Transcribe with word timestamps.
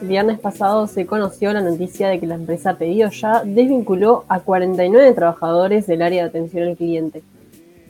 viernes 0.00 0.38
pasado 0.38 0.86
se 0.86 1.06
conoció 1.06 1.52
la 1.52 1.60
noticia 1.60 2.08
de 2.08 2.18
que 2.18 2.26
la 2.26 2.34
empresa 2.34 2.74
Pedido 2.74 3.10
Ya 3.10 3.42
desvinculó 3.44 4.24
a 4.28 4.40
49 4.40 5.12
trabajadores 5.12 5.86
del 5.86 6.02
área 6.02 6.22
de 6.22 6.28
atención 6.28 6.68
al 6.68 6.76
cliente. 6.76 7.22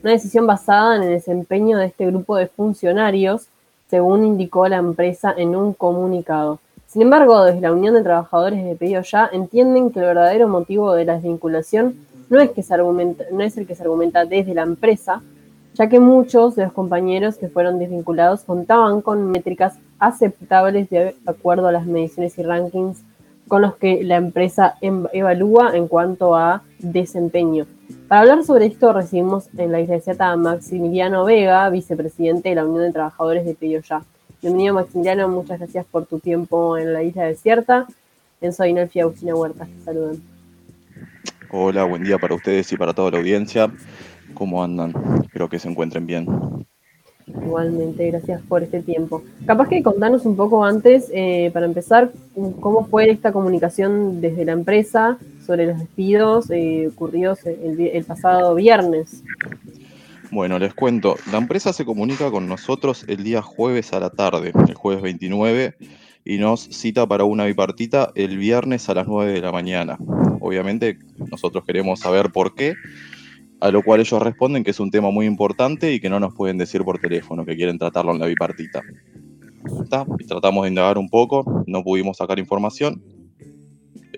Una 0.03 0.13
decisión 0.13 0.47
basada 0.47 0.97
en 0.97 1.05
el 1.05 1.11
desempeño 1.11 1.79
de 1.79 1.87
este 1.87 2.07
grupo 2.07 2.37
de 2.37 2.47
funcionarios, 2.47 3.47
según 3.89 4.25
indicó 4.25 4.67
la 4.69 4.79
empresa 4.79 5.35
en 5.37 5.55
un 5.55 5.73
comunicado. 5.73 6.59
Sin 6.87 7.03
embargo, 7.03 7.45
desde 7.45 7.61
la 7.61 7.73
Unión 7.73 7.95
de 7.95 8.03
Trabajadores 8.03 8.65
de 8.65 8.75
Pedido 8.75 9.03
Ya 9.03 9.29
entienden 9.33 9.91
que 9.91 10.01
el 10.01 10.07
verdadero 10.07 10.49
motivo 10.49 10.93
de 10.95 11.05
la 11.05 11.15
desvinculación 11.15 11.95
no 12.29 12.41
es, 12.41 12.51
que 12.51 12.63
se 12.63 12.75
argumenta, 12.75 13.25
no 13.31 13.43
es 13.43 13.57
el 13.57 13.67
que 13.67 13.75
se 13.75 13.83
argumenta 13.83 14.25
desde 14.25 14.55
la 14.55 14.63
empresa, 14.63 15.23
ya 15.75 15.89
que 15.89 16.01
muchos 16.01 16.57
de 16.57 16.65
los 16.65 16.73
compañeros 16.73 17.37
que 17.37 17.49
fueron 17.49 17.79
desvinculados 17.79 18.43
contaban 18.43 19.01
con 19.01 19.31
métricas 19.31 19.79
aceptables 19.99 20.91
de 20.91 21.15
acuerdo 21.27 21.69
a 21.69 21.73
las 21.73 21.87
mediciones 21.87 22.37
y 22.39 22.43
rankings 22.43 23.03
con 23.49 23.63
los 23.63 23.77
que 23.77 24.05
la 24.05 24.17
empresa 24.17 24.77
em, 24.81 25.07
evalúa 25.13 25.77
en 25.77 25.89
cuanto 25.89 26.37
a 26.37 26.63
desempeño. 26.79 27.67
Para 28.07 28.21
hablar 28.23 28.45
sobre 28.45 28.67
esto 28.67 28.93
recibimos 28.93 29.49
en 29.57 29.73
la 29.73 29.81
iglesia 29.81 30.15
a 30.19 30.37
Maximiliano 30.37 31.25
Vega, 31.25 31.69
vicepresidente 31.71 32.51
de 32.51 32.55
la 32.55 32.65
Unión 32.65 32.85
de 32.85 32.93
Trabajadores 32.93 33.45
de 33.45 33.55
Pedido 33.55 33.83
Ya. 33.83 34.03
Bienvenido 34.41 34.75
Maximiliano, 34.75 35.29
muchas 35.29 35.59
gracias 35.59 35.85
por 35.91 36.07
tu 36.07 36.19
tiempo 36.19 36.79
en 36.79 36.93
la 36.93 37.03
isla 37.03 37.25
desierta. 37.25 37.87
En 38.41 38.53
Soy 38.53 38.73
Nelfia 38.73 39.03
Agustina 39.03 39.35
Huerta, 39.35 39.67
saludan. 39.85 40.23
Hola, 41.51 41.85
buen 41.85 42.05
día 42.05 42.17
para 42.17 42.37
ustedes 42.37 42.73
y 42.73 42.77
para 42.77 42.95
toda 42.95 43.11
la 43.11 43.19
audiencia. 43.19 43.71
¿Cómo 44.35 44.63
andan? 44.63 44.93
Espero 45.23 45.49
que 45.49 45.59
se 45.59 45.69
encuentren 45.69 46.07
bien. 46.07 46.27
Igualmente, 47.27 48.11
gracias 48.11 48.43
por 48.43 48.63
este 48.63 48.83
tiempo. 48.83 49.23
Capaz 49.47 49.69
que 49.69 49.83
contanos 49.83 50.27
un 50.27 50.37
poco 50.37 50.65
antes, 50.65 51.11
eh, 51.13 51.51
para 51.53 51.67
empezar, 51.67 52.11
cómo 52.61 52.87
fue 52.87 53.11
esta 53.11 53.33
comunicación 53.33 54.21
desde 54.21 54.45
la 54.45 54.53
empresa 54.53 55.19
sobre 55.47 55.67
los 55.67 55.79
despidos 55.79 56.51
eh, 56.51 56.89
ocurridos 56.89 57.41
el 57.45 58.05
pasado 58.05 58.55
viernes. 58.55 59.23
Bueno, 60.33 60.61
les 60.61 60.75
cuento, 60.75 61.17
la 61.33 61.39
empresa 61.39 61.73
se 61.73 61.85
comunica 61.85 62.31
con 62.31 62.49
nosotros 62.49 63.05
el 63.09 63.25
día 63.25 63.43
jueves 63.43 63.93
a 63.93 63.99
la 63.99 64.11
tarde, 64.11 64.53
el 64.69 64.75
jueves 64.75 65.03
29, 65.03 65.75
y 66.25 66.39
nos 66.39 66.61
cita 66.61 67.05
para 67.05 67.25
una 67.25 67.47
bipartita 67.47 68.13
el 68.15 68.39
viernes 68.39 68.89
a 68.89 68.95
las 68.95 69.09
9 69.09 69.33
de 69.33 69.41
la 69.41 69.51
mañana. 69.51 69.99
Obviamente 70.41 70.99
nosotros 71.31 71.65
queremos 71.65 71.99
saber 71.99 72.31
por 72.31 72.55
qué, 72.55 72.75
a 73.61 73.71
lo 73.71 73.83
cual 73.83 74.01
ellos 74.01 74.23
responden 74.23 74.65
que 74.65 74.71
es 74.71 74.81
un 74.81 74.91
tema 74.91 75.11
muy 75.11 75.27
importante 75.27 75.93
y 75.93 76.01
que 76.01 76.09
no 76.09 76.21
nos 76.21 76.35
pueden 76.35 76.59
decir 76.59 76.83
por 76.83 76.99
teléfono, 76.99 77.45
que 77.45 77.57
quieren 77.57 77.79
tratarlo 77.79 78.13
en 78.13 78.21
la 78.21 78.27
bipartita. 78.27 78.83
Y 80.19 80.25
tratamos 80.25 80.63
de 80.63 80.71
indagar 80.71 80.97
un 80.97 81.09
poco, 81.09 81.65
no 81.67 81.83
pudimos 81.85 82.17
sacar 82.17 82.39
información 82.39 83.03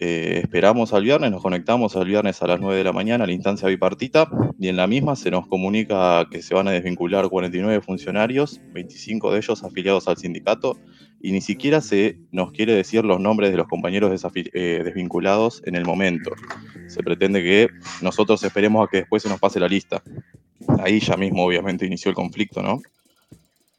eh, 0.05 0.41
esperamos 0.43 0.93
al 0.95 1.05
viernes, 1.05 1.31
nos 1.31 1.43
conectamos 1.43 1.95
al 1.95 2.07
viernes 2.09 2.43
a 2.43 2.49
las 2.49 2.61
9 2.61 2.77
de 2.77 2.83
la 2.83 2.93
mañana 2.93 3.23
a 3.23 3.27
la 3.29 3.33
instancia 3.33 3.69
bipartita 3.69 4.29
y 4.59 4.67
en 4.67 4.75
la 4.75 4.89
misma 4.89 5.15
se 5.15 5.31
nos 5.31 5.47
comunica 5.47 6.27
que 6.29 6.43
se 6.43 6.57
van 6.57 6.67
a 6.67 6.73
desvincular 6.73 7.29
49 7.29 7.81
funcionarios, 7.83 8.61
25 8.73 9.31
de 9.31 9.39
ellos 9.39 9.63
afiliados 9.63 10.09
al 10.09 10.17
sindicato 10.17 10.77
y 11.23 11.31
ni 11.33 11.41
siquiera 11.41 11.81
se 11.81 12.17
nos 12.33 12.51
quiere 12.51 12.75
decir 12.75 13.05
los 13.05 13.21
nombres 13.21 13.53
de 13.53 13.57
los 13.57 13.69
compañeros 13.69 14.11
eh, 14.35 14.83
desvinculados 14.85 15.63
en 15.65 15.77
el 15.77 15.85
momento. 15.85 16.33
Se 16.89 17.03
pretende 17.03 17.43
que 17.43 17.69
nosotros 18.01 18.43
esperemos 18.43 18.85
a 18.85 18.91
que 18.91 18.99
después 18.99 19.23
se 19.23 19.29
nos 19.29 19.39
pase 19.39 19.61
la 19.61 19.69
lista. 19.69 20.03
Ahí 20.81 20.99
ya 20.99 21.17
mismo 21.17 21.45
obviamente 21.45 21.87
inició 21.87 22.09
el 22.09 22.17
conflicto, 22.17 22.61
¿no? 22.61 22.83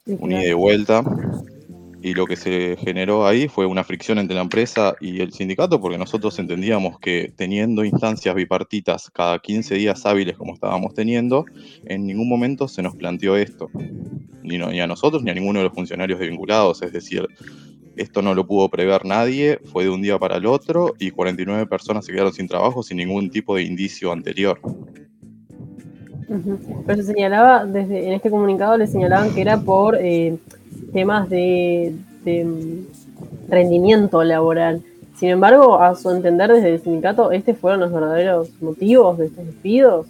Un 0.05 0.31
ida 0.31 0.47
y 0.47 0.53
vuelta 0.53 1.03
y 2.03 2.13
lo 2.13 2.25
que 2.25 2.35
se 2.35 2.75
generó 2.75 3.25
ahí 3.25 3.47
fue 3.47 3.65
una 3.65 3.85
fricción 3.85 4.19
entre 4.19 4.35
la 4.35 4.41
empresa 4.41 4.93
y 4.99 5.21
el 5.21 5.31
sindicato, 5.31 5.79
porque 5.79 5.97
nosotros 5.97 6.37
entendíamos 6.37 6.99
que 6.99 7.31
teniendo 7.33 7.85
instancias 7.85 8.35
bipartitas 8.35 9.09
cada 9.09 9.39
15 9.39 9.75
días 9.75 10.05
hábiles 10.05 10.35
como 10.35 10.53
estábamos 10.53 10.93
teniendo, 10.93 11.45
en 11.85 12.05
ningún 12.05 12.27
momento 12.27 12.67
se 12.67 12.81
nos 12.81 12.93
planteó 12.97 13.37
esto, 13.37 13.69
ni, 14.43 14.57
ni 14.57 14.81
a 14.81 14.85
nosotros 14.85 15.23
ni 15.23 15.31
a 15.31 15.33
ninguno 15.33 15.59
de 15.59 15.65
los 15.65 15.73
funcionarios 15.73 16.19
vinculados, 16.19 16.81
es 16.81 16.91
decir, 16.91 17.25
esto 17.95 18.21
no 18.21 18.35
lo 18.35 18.45
pudo 18.45 18.67
prever 18.67 19.05
nadie, 19.05 19.59
fue 19.71 19.85
de 19.85 19.89
un 19.89 20.01
día 20.01 20.19
para 20.19 20.35
el 20.35 20.45
otro 20.45 20.95
y 20.99 21.11
49 21.11 21.67
personas 21.67 22.05
se 22.05 22.11
quedaron 22.11 22.33
sin 22.33 22.49
trabajo 22.49 22.83
sin 22.83 22.97
ningún 22.97 23.29
tipo 23.29 23.55
de 23.55 23.63
indicio 23.63 24.11
anterior. 24.11 24.59
Pero 26.85 27.01
se 27.01 27.13
señalaba, 27.13 27.65
desde, 27.65 28.07
en 28.07 28.13
este 28.13 28.29
comunicado 28.29 28.77
le 28.77 28.87
señalaban 28.87 29.33
que 29.33 29.39
era 29.39 29.61
por 29.61 29.95
eh, 30.01 30.37
temas 30.93 31.29
de, 31.29 31.95
rendimiento 33.49 34.23
laboral. 34.23 34.81
Sin 35.15 35.29
embargo, 35.29 35.81
a 35.81 35.95
su 35.95 36.09
entender 36.11 36.51
desde 36.51 36.73
el 36.73 36.81
sindicato, 36.81 37.31
¿estos 37.31 37.57
fueron 37.57 37.81
los 37.81 37.91
verdaderos 37.91 38.49
motivos 38.61 39.17
de 39.17 39.25
estos 39.25 39.45
despidos? 39.45 40.07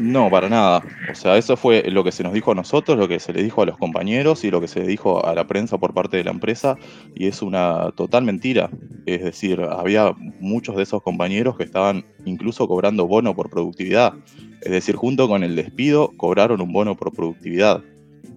No, 0.00 0.30
para 0.30 0.48
nada. 0.48 0.82
O 1.10 1.14
sea, 1.14 1.36
eso 1.36 1.56
fue 1.56 1.84
lo 1.90 2.04
que 2.04 2.12
se 2.12 2.22
nos 2.22 2.32
dijo 2.32 2.52
a 2.52 2.54
nosotros, 2.54 2.96
lo 2.96 3.08
que 3.08 3.18
se 3.18 3.32
le 3.32 3.42
dijo 3.42 3.62
a 3.62 3.66
los 3.66 3.76
compañeros 3.76 4.44
y 4.44 4.50
lo 4.50 4.60
que 4.60 4.68
se 4.68 4.80
le 4.80 4.86
dijo 4.86 5.24
a 5.24 5.34
la 5.34 5.46
prensa 5.46 5.78
por 5.78 5.92
parte 5.92 6.16
de 6.16 6.24
la 6.24 6.30
empresa, 6.30 6.76
y 7.14 7.26
es 7.26 7.42
una 7.42 7.90
total 7.96 8.24
mentira. 8.24 8.70
Es 9.06 9.22
decir, 9.22 9.60
había 9.60 10.14
muchos 10.38 10.76
de 10.76 10.84
esos 10.84 11.02
compañeros 11.02 11.56
que 11.56 11.64
estaban 11.64 12.04
incluso 12.24 12.68
cobrando 12.68 13.06
bono 13.06 13.34
por 13.34 13.50
productividad. 13.50 14.14
Es 14.62 14.70
decir, 14.70 14.94
junto 14.94 15.28
con 15.28 15.42
el 15.42 15.56
despido, 15.56 16.12
cobraron 16.16 16.60
un 16.60 16.72
bono 16.72 16.96
por 16.96 17.12
productividad 17.12 17.82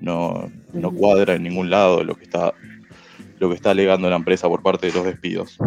no, 0.03 0.51
no 0.73 0.91
cuadra 0.91 1.33
en 1.35 1.43
ningún 1.43 1.69
lado 1.69 2.03
lo 2.03 2.15
que 2.15 2.23
está 2.23 2.53
lo 3.39 3.49
que 3.49 3.55
está 3.55 3.71
alegando 3.71 4.09
la 4.09 4.15
empresa 4.15 4.47
por 4.47 4.61
parte 4.61 4.87
de 4.87 4.93
los 4.93 5.03
despidos. 5.03 5.57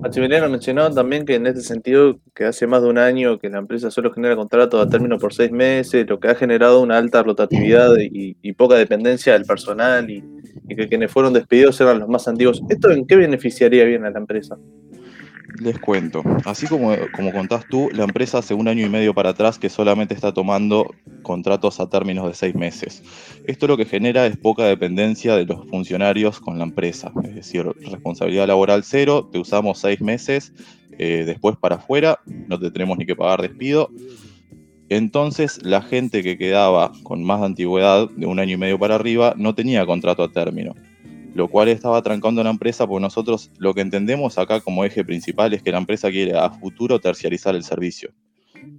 Maximiliano 0.00 0.48
mencionó 0.48 0.90
también 0.92 1.24
que 1.24 1.36
en 1.36 1.46
este 1.46 1.62
sentido, 1.62 2.18
que 2.34 2.44
hace 2.44 2.66
más 2.66 2.82
de 2.82 2.88
un 2.88 2.98
año 2.98 3.38
que 3.38 3.48
la 3.48 3.58
empresa 3.58 3.90
solo 3.90 4.12
genera 4.12 4.36
contratos 4.36 4.84
a 4.84 4.88
término 4.88 5.18
por 5.18 5.32
seis 5.32 5.52
meses, 5.52 6.08
lo 6.08 6.18
que 6.18 6.28
ha 6.28 6.34
generado 6.34 6.80
una 6.80 6.98
alta 6.98 7.22
rotatividad 7.22 7.94
y, 7.98 8.52
poca 8.54 8.76
dependencia 8.76 9.32
del 9.32 9.44
personal 9.44 10.10
y, 10.10 10.22
y, 10.68 10.76
que 10.76 10.88
quienes 10.88 11.10
fueron 11.10 11.32
despedidos 11.32 11.80
eran 11.80 12.00
los 12.00 12.08
más 12.08 12.26
antiguos. 12.28 12.62
¿Esto 12.68 12.90
en 12.90 13.06
qué 13.06 13.16
beneficiaría 13.16 13.84
bien 13.84 14.04
a 14.04 14.10
la 14.10 14.18
empresa? 14.18 14.56
Les 15.60 15.78
cuento, 15.78 16.22
así 16.44 16.66
como, 16.66 16.92
como 17.14 17.32
contás 17.32 17.66
tú, 17.68 17.88
la 17.92 18.04
empresa 18.04 18.38
hace 18.38 18.54
un 18.54 18.68
año 18.68 18.86
y 18.86 18.88
medio 18.88 19.14
para 19.14 19.30
atrás 19.30 19.58
que 19.58 19.68
solamente 19.68 20.14
está 20.14 20.32
tomando 20.32 20.94
contratos 21.22 21.78
a 21.78 21.88
términos 21.88 22.26
de 22.26 22.34
seis 22.34 22.54
meses. 22.54 23.02
Esto 23.46 23.66
lo 23.66 23.76
que 23.76 23.84
genera 23.84 24.26
es 24.26 24.36
poca 24.36 24.64
dependencia 24.64 25.36
de 25.36 25.44
los 25.44 25.66
funcionarios 25.68 26.40
con 26.40 26.58
la 26.58 26.64
empresa, 26.64 27.12
es 27.24 27.34
decir, 27.34 27.66
responsabilidad 27.90 28.46
laboral 28.46 28.82
cero, 28.84 29.28
te 29.30 29.38
usamos 29.38 29.78
seis 29.78 30.00
meses, 30.00 30.52
eh, 30.98 31.24
después 31.26 31.56
para 31.56 31.76
afuera, 31.76 32.20
no 32.26 32.58
te 32.58 32.70
tenemos 32.70 32.98
ni 32.98 33.06
que 33.06 33.16
pagar 33.16 33.42
despido. 33.42 33.90
Entonces 34.88 35.60
la 35.62 35.82
gente 35.82 36.22
que 36.22 36.38
quedaba 36.38 36.92
con 37.02 37.22
más 37.24 37.42
antigüedad, 37.42 38.08
de 38.10 38.26
un 38.26 38.38
año 38.38 38.54
y 38.54 38.58
medio 38.58 38.78
para 38.78 38.94
arriba, 38.94 39.34
no 39.36 39.54
tenía 39.54 39.86
contrato 39.86 40.22
a 40.22 40.32
término 40.32 40.74
lo 41.34 41.48
cual 41.48 41.68
estaba 41.68 42.02
trancando 42.02 42.42
la 42.42 42.50
empresa 42.50 42.86
porque 42.86 43.02
nosotros 43.02 43.50
lo 43.58 43.74
que 43.74 43.80
entendemos 43.80 44.38
acá 44.38 44.60
como 44.60 44.84
eje 44.84 45.04
principal 45.04 45.52
es 45.54 45.62
que 45.62 45.72
la 45.72 45.78
empresa 45.78 46.10
quiere 46.10 46.36
a 46.36 46.50
futuro 46.50 47.00
terciarizar 47.00 47.54
el 47.54 47.64
servicio. 47.64 48.10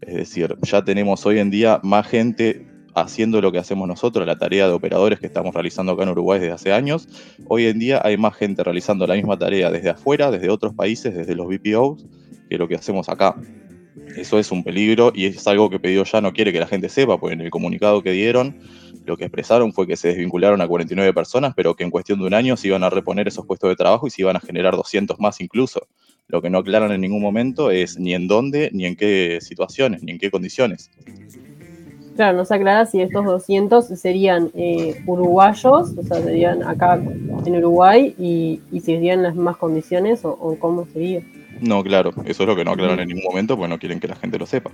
Es 0.01 0.15
decir, 0.15 0.55
ya 0.61 0.83
tenemos 0.83 1.25
hoy 1.25 1.39
en 1.39 1.49
día 1.49 1.79
más 1.83 2.07
gente 2.07 2.65
haciendo 2.95 3.41
lo 3.41 3.51
que 3.51 3.57
hacemos 3.57 3.87
nosotros, 3.87 4.25
la 4.25 4.37
tarea 4.37 4.67
de 4.67 4.73
operadores 4.73 5.19
que 5.19 5.25
estamos 5.25 5.53
realizando 5.53 5.93
acá 5.93 6.03
en 6.03 6.09
Uruguay 6.09 6.39
desde 6.39 6.53
hace 6.53 6.73
años. 6.73 7.07
Hoy 7.47 7.65
en 7.65 7.79
día 7.79 8.01
hay 8.03 8.17
más 8.17 8.35
gente 8.35 8.63
realizando 8.63 9.07
la 9.07 9.15
misma 9.15 9.37
tarea 9.37 9.71
desde 9.71 9.89
afuera, 9.89 10.31
desde 10.31 10.49
otros 10.49 10.73
países, 10.73 11.15
desde 11.15 11.35
los 11.35 11.47
BPOs, 11.47 12.05
que 12.49 12.57
lo 12.57 12.67
que 12.67 12.75
hacemos 12.75 13.09
acá. 13.09 13.35
Eso 14.15 14.39
es 14.39 14.51
un 14.51 14.63
peligro 14.63 15.11
y 15.13 15.25
es 15.25 15.47
algo 15.47 15.69
que 15.69 15.79
Pedido 15.79 16.03
Ya 16.03 16.21
no 16.21 16.33
quiere 16.33 16.51
que 16.51 16.59
la 16.59 16.67
gente 16.67 16.89
sepa, 16.89 17.19
porque 17.19 17.33
en 17.33 17.41
el 17.41 17.51
comunicado 17.51 18.01
que 18.01 18.11
dieron 18.11 18.55
lo 19.05 19.17
que 19.17 19.25
expresaron 19.25 19.73
fue 19.73 19.85
que 19.85 19.97
se 19.97 20.09
desvincularon 20.09 20.61
a 20.61 20.67
49 20.67 21.13
personas, 21.13 21.53
pero 21.55 21.75
que 21.75 21.83
en 21.83 21.91
cuestión 21.91 22.19
de 22.19 22.25
un 22.25 22.33
año 22.33 22.55
se 22.55 22.69
iban 22.69 22.83
a 22.83 22.89
reponer 22.89 23.27
esos 23.27 23.45
puestos 23.45 23.69
de 23.69 23.75
trabajo 23.75 24.07
y 24.07 24.09
se 24.09 24.21
iban 24.21 24.35
a 24.35 24.39
generar 24.39 24.75
200 24.75 25.19
más 25.19 25.41
incluso. 25.41 25.87
Lo 26.27 26.41
que 26.41 26.49
no 26.49 26.59
aclaran 26.59 26.91
en 26.91 27.01
ningún 27.01 27.21
momento 27.21 27.69
es 27.69 27.99
ni 27.99 28.13
en 28.13 28.27
dónde, 28.27 28.69
ni 28.73 28.85
en 28.85 28.95
qué 28.95 29.39
situaciones, 29.41 30.03
ni 30.03 30.13
en 30.13 30.19
qué 30.19 30.31
condiciones. 30.31 30.89
Claro, 32.15 32.37
no 32.37 32.45
se 32.45 32.53
aclara 32.53 32.85
si 32.85 33.01
estos 33.01 33.25
200 33.25 33.87
serían 33.87 34.51
eh, 34.53 35.01
uruguayos, 35.05 35.91
o 35.97 36.03
sea, 36.03 36.21
serían 36.21 36.63
acá 36.63 37.01
en 37.45 37.55
Uruguay, 37.55 38.15
y, 38.19 38.61
y 38.71 38.79
si 38.79 38.93
serían 38.93 39.23
las 39.23 39.35
mismas 39.35 39.57
condiciones 39.57 40.23
o, 40.23 40.29
o 40.29 40.57
cómo 40.59 40.85
sería. 40.85 41.23
No, 41.63 41.81
claro, 41.81 42.11
eso 42.25 42.43
es 42.43 42.49
lo 42.49 42.55
que 42.55 42.65
no 42.65 42.71
aclaran 42.71 42.99
en 42.99 43.07
ningún 43.07 43.23
momento, 43.23 43.55
porque 43.55 43.69
no 43.69 43.79
quieren 43.79 43.99
que 43.99 44.09
la 44.09 44.15
gente 44.15 44.37
lo 44.37 44.45
sepa. 44.45 44.69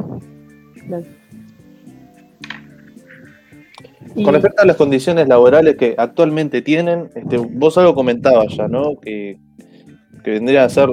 Con 4.15 4.33
respecto 4.33 4.63
a 4.63 4.65
las 4.65 4.75
condiciones 4.75 5.27
laborales 5.27 5.75
que 5.77 5.93
actualmente 5.95 6.63
tienen, 6.63 7.11
este, 7.13 7.37
vos 7.37 7.77
algo 7.77 7.93
comentabas 7.93 8.55
ya, 8.55 8.67
¿no? 8.67 8.99
Que, 8.99 9.37
vendrían 10.23 10.65
a 10.65 10.69
ser 10.69 10.89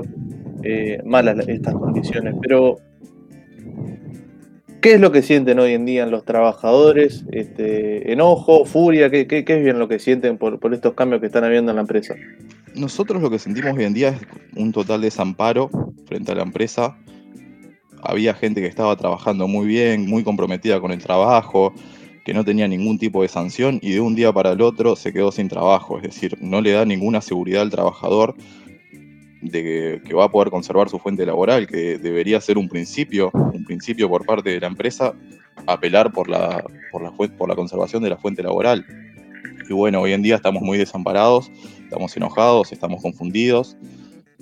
eh, 0.62 0.98
malas 1.04 1.46
estas 1.46 1.74
condiciones, 1.74 2.34
pero 2.40 2.78
¿Qué 4.86 4.94
es 4.94 5.00
lo 5.00 5.10
que 5.10 5.20
sienten 5.20 5.58
hoy 5.58 5.72
en 5.72 5.84
día 5.84 6.06
los 6.06 6.24
trabajadores? 6.24 7.24
Este, 7.32 8.12
¿Enojo, 8.12 8.64
furia? 8.64 9.10
¿Qué, 9.10 9.26
es 9.28 9.64
bien 9.64 9.80
lo 9.80 9.88
que 9.88 9.98
sienten 9.98 10.38
por 10.38 10.72
estos 10.72 10.94
cambios 10.94 11.20
que 11.20 11.26
están 11.26 11.42
habiendo 11.42 11.72
en 11.72 11.74
la 11.74 11.80
empresa? 11.80 12.14
Nosotros 12.76 13.20
lo 13.20 13.28
que 13.28 13.40
sentimos 13.40 13.76
hoy 13.76 13.82
en 13.82 13.94
día 13.94 14.10
es 14.10 14.20
un 14.54 14.70
total 14.70 15.00
desamparo 15.00 15.70
frente 16.06 16.30
a 16.30 16.36
la 16.36 16.44
empresa. 16.44 16.96
Había 18.00 18.32
gente 18.34 18.60
que 18.60 18.68
estaba 18.68 18.94
trabajando 18.94 19.48
muy 19.48 19.66
bien, 19.66 20.06
muy 20.06 20.22
comprometida 20.22 20.80
con 20.80 20.92
el 20.92 21.02
trabajo, 21.02 21.74
que 22.24 22.32
no 22.32 22.44
tenía 22.44 22.68
ningún 22.68 22.96
tipo 22.96 23.22
de 23.22 23.28
sanción 23.28 23.80
y 23.82 23.90
de 23.90 23.98
un 23.98 24.14
día 24.14 24.32
para 24.32 24.52
el 24.52 24.60
otro 24.60 24.94
se 24.94 25.12
quedó 25.12 25.32
sin 25.32 25.48
trabajo. 25.48 25.96
Es 25.96 26.04
decir, 26.04 26.38
no 26.40 26.60
le 26.60 26.70
da 26.70 26.84
ninguna 26.84 27.20
seguridad 27.22 27.62
al 27.62 27.70
trabajador 27.70 28.36
de 29.40 30.00
que, 30.04 30.14
va 30.14 30.24
a 30.24 30.30
poder 30.30 30.50
conservar 30.50 30.88
su 30.88 30.98
fuente 30.98 31.26
laboral, 31.26 31.66
que 31.66 31.98
debería 31.98 32.40
ser 32.40 32.58
un 32.58 32.68
principio, 32.68 33.30
un 33.32 33.64
principio 33.64 34.08
por 34.08 34.24
parte 34.24 34.50
de 34.50 34.60
la 34.60 34.66
empresa, 34.66 35.14
apelar 35.66 36.12
por 36.12 36.28
la, 36.28 36.64
por 36.92 37.02
la, 37.02 37.10
por 37.12 37.48
la 37.48 37.54
conservación 37.54 38.02
de 38.02 38.10
la 38.10 38.16
fuente 38.16 38.42
laboral. 38.42 38.86
Y 39.68 39.72
bueno, 39.72 40.00
hoy 40.00 40.12
en 40.12 40.22
día 40.22 40.36
estamos 40.36 40.62
muy 40.62 40.78
desamparados, 40.78 41.50
estamos 41.82 42.16
enojados, 42.16 42.72
estamos 42.72 43.02
confundidos, 43.02 43.76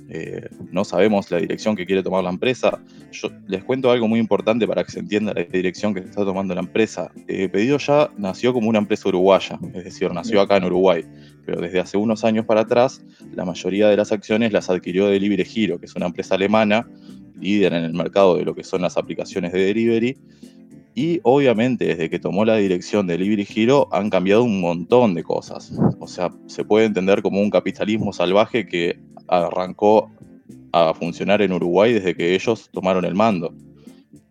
eh, 0.09 0.49
no 0.71 0.85
sabemos 0.85 1.31
la 1.31 1.39
dirección 1.39 1.77
que 1.77 1.87
quiere 1.87 2.03
tomar 2.03 2.23
la 2.23 2.31
empresa. 2.31 2.79
Yo 3.13 3.31
les 3.47 3.65
cuento 3.65 3.91
algo 3.91 4.07
muy 4.07 4.21
importante 4.21 4.67
para 4.67 4.85
que 4.85 4.93
se 4.93 5.01
entienda 5.01 5.33
la 5.35 5.45
dirección 5.45 5.95
que 5.95 6.01
está 6.01 6.25
tomando 6.25 6.55
la 6.55 6.61
empresa. 6.61 7.11
Eh, 7.27 7.49
Pedido 7.49 7.79
Ya 7.79 8.11
nació 8.19 8.53
como 8.53 8.69
una 8.69 8.79
empresa 8.79 9.09
uruguaya, 9.09 9.59
es 9.73 9.85
decir, 9.85 10.13
nació 10.13 10.41
acá 10.41 10.59
en 10.59 10.65
Uruguay, 10.65 11.05
pero 11.47 11.61
desde 11.61 11.81
hace 11.81 11.97
unos 11.97 12.25
años 12.25 12.45
para 12.45 12.63
atrás 12.63 13.03
la 13.35 13.45
mayoría 13.45 13.89
de 13.89 13.97
las 13.97 14.13
acciones 14.13 14.53
las 14.53 14.69
adquirió 14.69 15.09
Delivery 15.09 15.47
Hero, 15.55 15.79
que 15.79 15.87
es 15.87 15.97
una 15.97 16.07
empresa 16.07 16.35
alemana, 16.35 16.87
líder 17.41 17.73
en 17.73 17.85
el 17.85 17.95
mercado 17.95 18.37
de 18.37 18.45
lo 18.45 18.55
que 18.55 18.65
son 18.65 18.83
las 18.83 18.97
aplicaciones 18.97 19.53
de 19.53 19.65
delivery. 19.65 20.17
Y 20.97 21.19
obviamente 21.25 21.87
desde 21.87 22.09
que 22.09 22.21
tomó 22.21 22.45
la 22.45 22.55
dirección 22.57 23.09
de 23.09 23.19
Delivery 23.19 23.49
Hero 23.53 23.89
han 23.91 24.11
cambiado 24.11 24.45
un 24.45 24.61
montón 24.61 25.15
de 25.15 25.25
cosas. 25.25 25.73
O 25.99 26.07
sea, 26.07 26.31
se 26.47 26.65
puede 26.65 26.87
entender 26.87 27.21
como 27.21 27.41
un 27.41 27.51
capitalismo 27.51 28.13
salvaje 28.13 28.65
que 28.65 29.01
arrancó 29.29 30.11
a 30.73 30.95
funcionar 30.95 31.43
en 31.43 31.53
Uruguay 31.53 31.93
desde 31.93 32.15
que 32.15 32.35
ellos 32.35 32.69
tomaron 32.73 33.05
el 33.05 33.15
mando. 33.15 33.55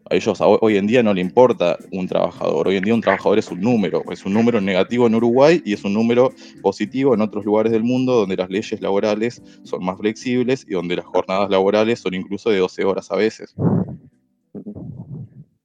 A 0.09 0.15
ellos 0.15 0.39
hoy 0.41 0.75
en 0.75 0.85
día 0.85 1.01
no 1.01 1.13
le 1.13 1.21
importa 1.21 1.77
un 1.91 2.07
trabajador. 2.07 2.67
Hoy 2.67 2.75
en 2.75 2.83
día 2.83 2.93
un 2.93 3.01
trabajador 3.01 3.39
es 3.39 3.49
un 3.49 3.61
número. 3.61 4.03
Es 4.11 4.25
un 4.25 4.33
número 4.33 4.59
negativo 4.59 5.07
en 5.07 5.15
Uruguay 5.15 5.61
y 5.65 5.73
es 5.73 5.83
un 5.85 5.93
número 5.93 6.31
positivo 6.61 7.13
en 7.13 7.21
otros 7.21 7.45
lugares 7.45 7.71
del 7.71 7.83
mundo 7.83 8.13
donde 8.13 8.35
las 8.35 8.49
leyes 8.49 8.81
laborales 8.81 9.41
son 9.63 9.85
más 9.85 9.97
flexibles 9.97 10.65
y 10.67 10.73
donde 10.73 10.97
las 10.97 11.05
jornadas 11.05 11.49
laborales 11.49 11.99
son 11.99 12.13
incluso 12.13 12.49
de 12.49 12.57
12 12.57 12.83
horas 12.83 13.09
a 13.11 13.15
veces. 13.15 13.55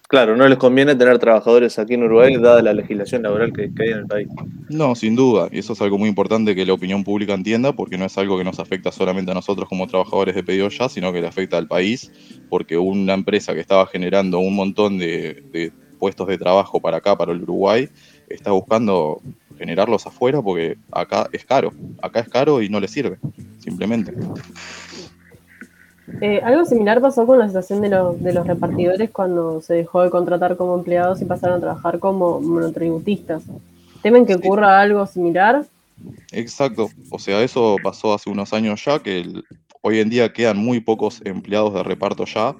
Claro, 0.08 0.36
no 0.36 0.48
les 0.48 0.56
conviene 0.56 0.94
tener 0.94 1.18
trabajadores 1.18 1.78
aquí 1.78 1.94
en 1.94 2.04
Uruguay, 2.04 2.36
dada 2.36 2.62
la 2.62 2.72
legislación 2.72 3.24
laboral 3.24 3.52
que, 3.52 3.70
hay 3.78 3.90
en 3.90 3.98
el 3.98 4.06
país. 4.06 4.28
No, 4.68 4.94
sin 4.94 5.16
duda. 5.16 5.48
Y 5.50 5.58
eso 5.58 5.72
es 5.72 5.80
algo 5.80 5.96
muy 5.98 6.08
importante 6.08 6.54
que 6.54 6.66
la 6.66 6.74
opinión 6.74 7.02
pública 7.02 7.32
entienda, 7.32 7.72
porque 7.72 7.96
no 7.96 8.04
es 8.04 8.18
algo 8.18 8.36
que 8.36 8.44
nos 8.44 8.58
afecta 8.58 8.92
solamente 8.92 9.30
a 9.30 9.34
nosotros 9.34 9.68
como 9.68 9.86
trabajadores 9.86 10.34
de 10.34 10.42
pedido 10.42 10.68
ya, 10.68 10.88
sino 10.88 11.12
que 11.12 11.20
le 11.20 11.26
afecta 11.26 11.56
al 11.56 11.66
país, 11.66 12.12
porque 12.50 12.76
una 12.76 13.14
empresa 13.14 13.54
que 13.54 13.60
estaba 13.60 13.86
generando 13.86 14.38
un 14.40 14.54
montón 14.54 14.98
de, 14.98 15.72
puestos 15.98 16.28
de 16.28 16.36
trabajo 16.36 16.80
para 16.80 16.98
acá, 16.98 17.16
para 17.16 17.32
el 17.32 17.42
Uruguay, 17.42 17.88
está 18.28 18.50
buscando 18.52 19.22
generarlos 19.56 20.06
afuera 20.06 20.42
porque 20.42 20.76
acá 20.92 21.28
es 21.32 21.44
caro. 21.44 21.72
Acá 22.02 22.20
es 22.20 22.28
caro 22.28 22.60
y 22.62 22.68
no 22.68 22.78
le 22.78 22.88
sirve, 22.88 23.18
simplemente. 23.58 24.12
Eh, 26.20 26.40
algo 26.42 26.64
similar 26.64 27.00
pasó 27.00 27.26
con 27.26 27.38
la 27.38 27.48
situación 27.48 27.80
de, 27.80 27.88
de, 27.88 28.32
los 28.32 28.46
repartidores 28.46 29.10
cuando 29.10 29.60
se 29.60 29.74
dejó 29.74 30.02
de 30.02 30.10
contratar 30.10 30.56
como 30.56 30.74
empleados 30.74 31.20
y 31.20 31.26
pasaron 31.26 31.58
a 31.58 31.60
trabajar 31.60 31.98
como 31.98 32.40
monotributistas. 32.40 33.42
¿Temen 34.08 34.24
que 34.24 34.36
ocurra 34.36 34.80
algo 34.80 35.06
similar? 35.06 35.66
Exacto, 36.32 36.88
o 37.10 37.18
sea, 37.18 37.42
eso 37.42 37.76
pasó 37.82 38.14
hace 38.14 38.30
unos 38.30 38.54
años 38.54 38.82
ya, 38.82 39.00
que 39.00 39.22
hoy 39.82 39.98
en 39.98 40.08
día 40.08 40.32
quedan 40.32 40.56
muy 40.56 40.80
pocos 40.80 41.20
empleados 41.26 41.74
de 41.74 41.82
reparto 41.82 42.24
ya, 42.24 42.56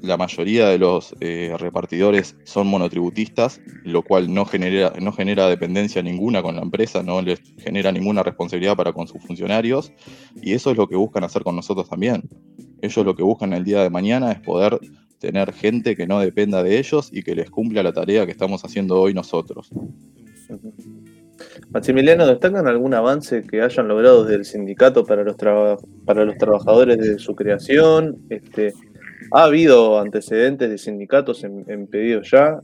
la 0.00 0.16
mayoría 0.16 0.68
de 0.68 0.78
los 0.78 1.16
eh, 1.18 1.56
repartidores 1.58 2.36
son 2.44 2.68
monotributistas, 2.68 3.60
lo 3.82 4.02
cual 4.02 4.32
no 4.32 4.44
genera, 4.44 4.92
no 5.00 5.10
genera 5.10 5.48
dependencia 5.48 6.00
ninguna 6.00 6.42
con 6.42 6.54
la 6.54 6.62
empresa, 6.62 7.02
no 7.02 7.20
les 7.20 7.40
genera 7.58 7.90
ninguna 7.90 8.22
responsabilidad 8.22 8.76
para 8.76 8.92
con 8.92 9.08
sus 9.08 9.20
funcionarios, 9.20 9.92
y 10.40 10.52
eso 10.52 10.70
es 10.70 10.76
lo 10.76 10.88
que 10.88 10.94
buscan 10.94 11.24
hacer 11.24 11.42
con 11.42 11.56
nosotros 11.56 11.88
también. 11.88 12.22
Ellos 12.82 13.04
lo 13.04 13.16
que 13.16 13.24
buscan 13.24 13.52
el 13.52 13.64
día 13.64 13.82
de 13.82 13.90
mañana 13.90 14.30
es 14.30 14.38
poder 14.38 14.78
tener 15.22 15.52
gente 15.52 15.94
que 15.94 16.04
no 16.04 16.18
dependa 16.18 16.64
de 16.64 16.78
ellos 16.78 17.08
y 17.12 17.22
que 17.22 17.36
les 17.36 17.48
cumpla 17.48 17.84
la 17.84 17.92
tarea 17.92 18.26
que 18.26 18.32
estamos 18.32 18.64
haciendo 18.64 19.00
hoy 19.00 19.14
nosotros. 19.14 19.70
Maximiliano, 21.70 22.26
¿destacan 22.26 22.66
algún 22.66 22.92
avance 22.92 23.44
que 23.44 23.62
hayan 23.62 23.86
logrado 23.86 24.24
desde 24.24 24.38
el 24.38 24.44
sindicato 24.44 25.04
para 25.06 25.22
los, 25.22 25.36
para 26.04 26.24
los 26.24 26.36
trabajadores 26.38 26.98
de 26.98 27.20
su 27.20 27.36
creación? 27.36 28.18
Este, 28.30 28.74
¿Ha 29.30 29.44
habido 29.44 30.00
antecedentes 30.00 30.68
de 30.68 30.76
sindicatos 30.76 31.44
en, 31.44 31.64
en 31.68 31.86
pedidos 31.86 32.28
ya? 32.28 32.60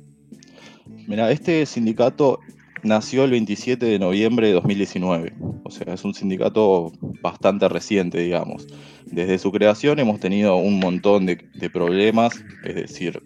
Mira, 1.07 1.31
este 1.31 1.65
sindicato 1.65 2.41
nació 2.83 3.25
el 3.25 3.31
27 3.31 3.85
de 3.85 3.99
noviembre 3.99 4.49
de 4.49 4.53
2019. 4.55 5.35
O 5.65 5.71
sea, 5.71 5.95
es 5.95 6.05
un 6.05 6.15
sindicato 6.15 6.93
bastante 7.23 7.69
reciente, 7.69 8.19
digamos. 8.19 8.67
Desde 9.07 9.39
su 9.39 9.53
creación 9.53 9.99
hemos 9.99 10.21
tenido 10.21 10.57
un 10.57 10.79
montón 10.79 11.27
de, 11.27 11.37
problemas, 11.73 12.43
es 12.65 12.75
decir, 12.75 13.23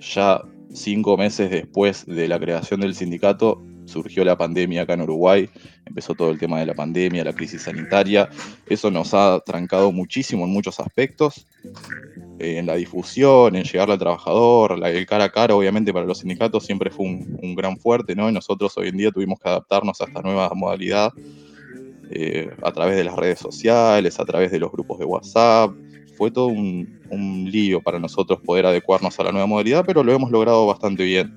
ya 0.00 0.42
cinco 0.72 1.16
meses 1.16 1.50
después 1.50 2.06
de 2.06 2.28
la 2.28 2.38
creación 2.38 2.80
del 2.80 2.94
sindicato 2.94 3.62
surgió 3.84 4.24
la 4.24 4.38
pandemia 4.38 4.82
acá 4.82 4.94
en 4.94 5.02
Uruguay, 5.02 5.50
empezó 5.84 6.14
todo 6.14 6.30
el 6.30 6.38
tema 6.38 6.60
de 6.60 6.66
la 6.66 6.74
pandemia, 6.74 7.24
la 7.24 7.32
crisis 7.32 7.62
sanitaria. 7.62 8.28
Eso 8.66 8.90
nos 8.90 9.12
ha 9.12 9.40
trancado 9.44 9.92
muchísimo 9.92 10.44
en 10.44 10.50
muchos 10.50 10.80
aspectos. 10.80 11.46
En 12.38 12.66
la 12.66 12.74
difusión, 12.74 13.54
en 13.54 13.62
llegarle 13.62 13.94
al 13.94 14.00
trabajador, 14.00 14.80
el 14.84 15.06
cara 15.06 15.24
a 15.24 15.28
cara, 15.30 15.54
obviamente 15.54 15.92
para 15.92 16.06
los 16.06 16.18
sindicatos 16.18 16.64
siempre 16.64 16.90
fue 16.90 17.06
un, 17.06 17.54
gran 17.54 17.76
fuerte, 17.76 18.16
¿no? 18.16 18.28
Y 18.28 18.32
nosotros 18.32 18.76
hoy 18.76 18.88
en 18.88 18.96
día 18.96 19.10
tuvimos 19.12 19.38
que 19.38 19.48
adaptarnos 19.48 20.00
a 20.00 20.04
esta 20.04 20.22
nueva 20.22 20.50
modalidad 20.54 21.12
eh, 22.10 22.50
a 22.62 22.72
través 22.72 22.96
de 22.96 23.04
las 23.04 23.14
redes 23.14 23.38
sociales, 23.38 24.18
a 24.18 24.24
través 24.24 24.50
de 24.50 24.58
los 24.58 24.72
grupos 24.72 24.98
de 24.98 25.04
WhatsApp. 25.04 25.70
Fue 26.16 26.30
todo 26.30 26.46
un, 26.46 27.00
un 27.10 27.50
lío 27.50 27.80
para 27.80 27.98
nosotros 27.98 28.40
poder 28.40 28.66
adecuarnos 28.66 29.18
a 29.20 29.24
la 29.24 29.32
nueva 29.32 29.46
modalidad, 29.46 29.84
pero 29.86 30.02
lo 30.02 30.12
hemos 30.12 30.30
logrado 30.30 30.66
bastante 30.66 31.04
bien. 31.04 31.34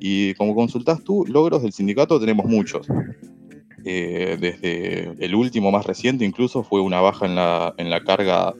Y 0.00 0.34
como 0.34 0.54
consultás 0.54 1.04
tú, 1.04 1.24
logros 1.28 1.62
del 1.62 1.72
sindicato 1.72 2.18
tenemos 2.18 2.46
muchos. 2.46 2.86
Eh, 3.84 4.36
desde 4.40 5.24
el 5.24 5.34
último 5.34 5.70
más 5.70 5.86
reciente 5.86 6.24
incluso 6.24 6.62
fue 6.62 6.82
una 6.82 7.00
baja 7.00 7.24
en 7.24 7.34
la, 7.34 7.74
en 7.78 7.88
la 7.88 8.04
carga 8.04 8.52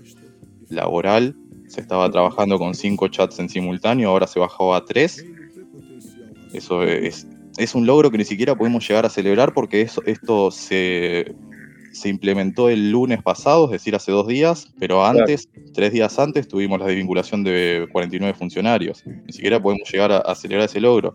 laboral 0.70 1.36
se 1.70 1.80
estaba 1.80 2.10
trabajando 2.10 2.58
con 2.58 2.74
cinco 2.74 3.06
chats 3.06 3.38
en 3.38 3.48
simultáneo, 3.48 4.10
ahora 4.10 4.26
se 4.26 4.40
bajó 4.40 4.74
a 4.74 4.84
tres. 4.84 5.24
Eso 6.52 6.82
es, 6.82 7.28
es 7.58 7.74
un 7.76 7.86
logro 7.86 8.10
que 8.10 8.18
ni 8.18 8.24
siquiera 8.24 8.56
podemos 8.56 8.86
llegar 8.86 9.06
a 9.06 9.08
celebrar 9.08 9.54
porque 9.54 9.82
eso, 9.82 10.02
esto 10.04 10.50
se, 10.50 11.32
se 11.92 12.08
implementó 12.08 12.68
el 12.68 12.90
lunes 12.90 13.22
pasado, 13.22 13.66
es 13.66 13.70
decir, 13.70 13.94
hace 13.94 14.10
dos 14.10 14.26
días, 14.26 14.72
pero 14.80 15.06
antes, 15.06 15.48
tres 15.72 15.92
días 15.92 16.18
antes, 16.18 16.48
tuvimos 16.48 16.80
la 16.80 16.86
desvinculación 16.86 17.44
de 17.44 17.88
49 17.92 18.34
funcionarios. 18.36 19.04
Ni 19.06 19.32
siquiera 19.32 19.62
podemos 19.62 19.88
llegar 19.92 20.10
a, 20.10 20.18
a 20.18 20.34
celebrar 20.34 20.68
ese 20.68 20.80
logro. 20.80 21.14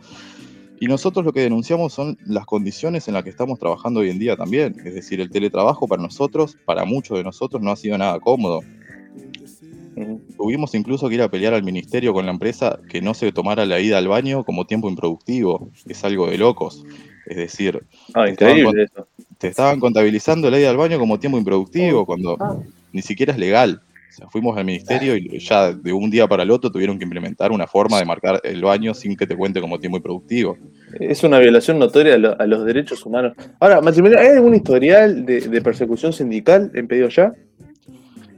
Y 0.79 0.87
nosotros 0.87 1.25
lo 1.25 1.33
que 1.33 1.41
denunciamos 1.41 1.91
son 1.91 2.17
las 2.25 2.45
condiciones 2.45 3.09
en 3.09 3.13
las 3.13 3.23
que 3.23 3.29
estamos 3.29 3.59
trabajando 3.59 3.99
hoy 3.99 4.09
en 4.09 4.19
día 4.19 4.37
también. 4.37 4.73
Es 4.85 4.93
decir, 4.93 5.19
el 5.19 5.29
teletrabajo 5.29 5.85
para 5.85 6.01
nosotros, 6.01 6.57
para 6.63 6.85
muchos 6.85 7.17
de 7.17 7.25
nosotros, 7.25 7.61
no 7.61 7.71
ha 7.71 7.75
sido 7.75 7.97
nada 7.97 8.21
cómodo. 8.21 8.61
Tuvimos 10.37 10.75
incluso 10.75 11.07
que 11.07 11.15
ir 11.15 11.21
a 11.21 11.29
pelear 11.29 11.53
al 11.53 11.63
ministerio 11.63 12.13
con 12.13 12.25
la 12.25 12.31
empresa 12.31 12.79
que 12.89 13.01
no 13.01 13.13
se 13.13 13.31
tomara 13.31 13.65
la 13.65 13.79
ida 13.79 13.97
al 13.97 14.07
baño 14.07 14.43
como 14.43 14.65
tiempo 14.65 14.89
improductivo. 14.89 15.69
Es 15.87 16.03
algo 16.03 16.29
de 16.29 16.37
locos. 16.37 16.83
Es 17.25 17.37
decir, 17.37 17.81
ah, 18.13 18.25
te, 19.39 19.47
estaban, 19.47 19.79
contabilizando 19.79 20.51
la 20.51 20.59
ida 20.59 20.69
al 20.69 20.77
baño 20.77 20.99
como 20.99 21.19
tiempo 21.19 21.37
improductivo 21.37 22.01
oh, 22.01 22.05
cuando 22.05 22.37
ah. 22.39 22.57
ni 22.91 23.01
siquiera 23.01 23.33
es 23.33 23.39
legal. 23.39 23.81
O 24.09 24.17
sea, 24.17 24.29
fuimos 24.29 24.57
al 24.57 24.63
ministerio 24.63 25.17
y 25.17 25.39
ya 25.39 25.73
de 25.73 25.91
un 25.91 26.09
día 26.09 26.27
para 26.27 26.43
el 26.43 26.51
otro 26.51 26.71
tuvieron 26.71 26.97
que 26.97 27.03
implementar 27.03 27.51
una 27.51 27.67
forma 27.67 27.99
de 27.99 28.05
marcar 28.05 28.39
el 28.43 28.61
baño 28.61 28.93
sin 28.93 29.17
que 29.17 29.27
te 29.27 29.35
cuente 29.35 29.59
como 29.59 29.79
tiempo 29.79 29.97
improductivo. 29.97 30.57
Es 30.99 31.23
una 31.23 31.39
violación 31.39 31.79
notoria 31.79 32.13
a, 32.13 32.45
los 32.45 32.63
derechos 32.63 33.05
humanos. 33.05 33.33
Ahora, 33.59 33.81
¿hay 33.83 34.27
algún 34.27 34.55
historial 34.55 35.25
de, 35.25 35.41
de 35.41 35.61
persecución 35.61 36.13
sindical 36.13 36.71
en 36.75 36.87
pedido 36.87 37.09
ya? 37.09 37.33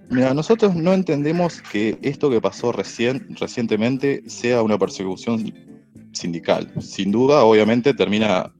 Mira, 0.09 0.33
nosotros 0.33 0.73
no 0.75 0.93
entendemos 0.93 1.61
que 1.61 1.97
esto 2.01 2.29
que 2.29 2.39
pasó 2.39 2.71
recién, 2.71 3.35
recientemente 3.39 4.23
sea 4.29 4.61
una 4.61 4.77
persecución 4.77 5.53
sindical. 6.13 6.71
Sin 6.79 7.11
duda, 7.11 7.43
obviamente, 7.43 7.93
termina 7.93 8.53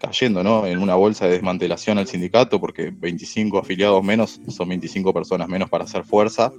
cayendo 0.00 0.42
¿no? 0.42 0.66
en 0.66 0.78
una 0.78 0.94
bolsa 0.94 1.26
de 1.26 1.32
desmantelación 1.32 1.98
al 1.98 2.06
sindicato, 2.06 2.60
porque 2.60 2.90
25 2.90 3.58
afiliados 3.58 4.02
menos 4.02 4.40
son 4.48 4.68
25 4.68 5.12
personas 5.14 5.48
menos 5.48 5.70
para 5.70 5.84
hacer 5.84 6.04
fuerza, 6.04 6.52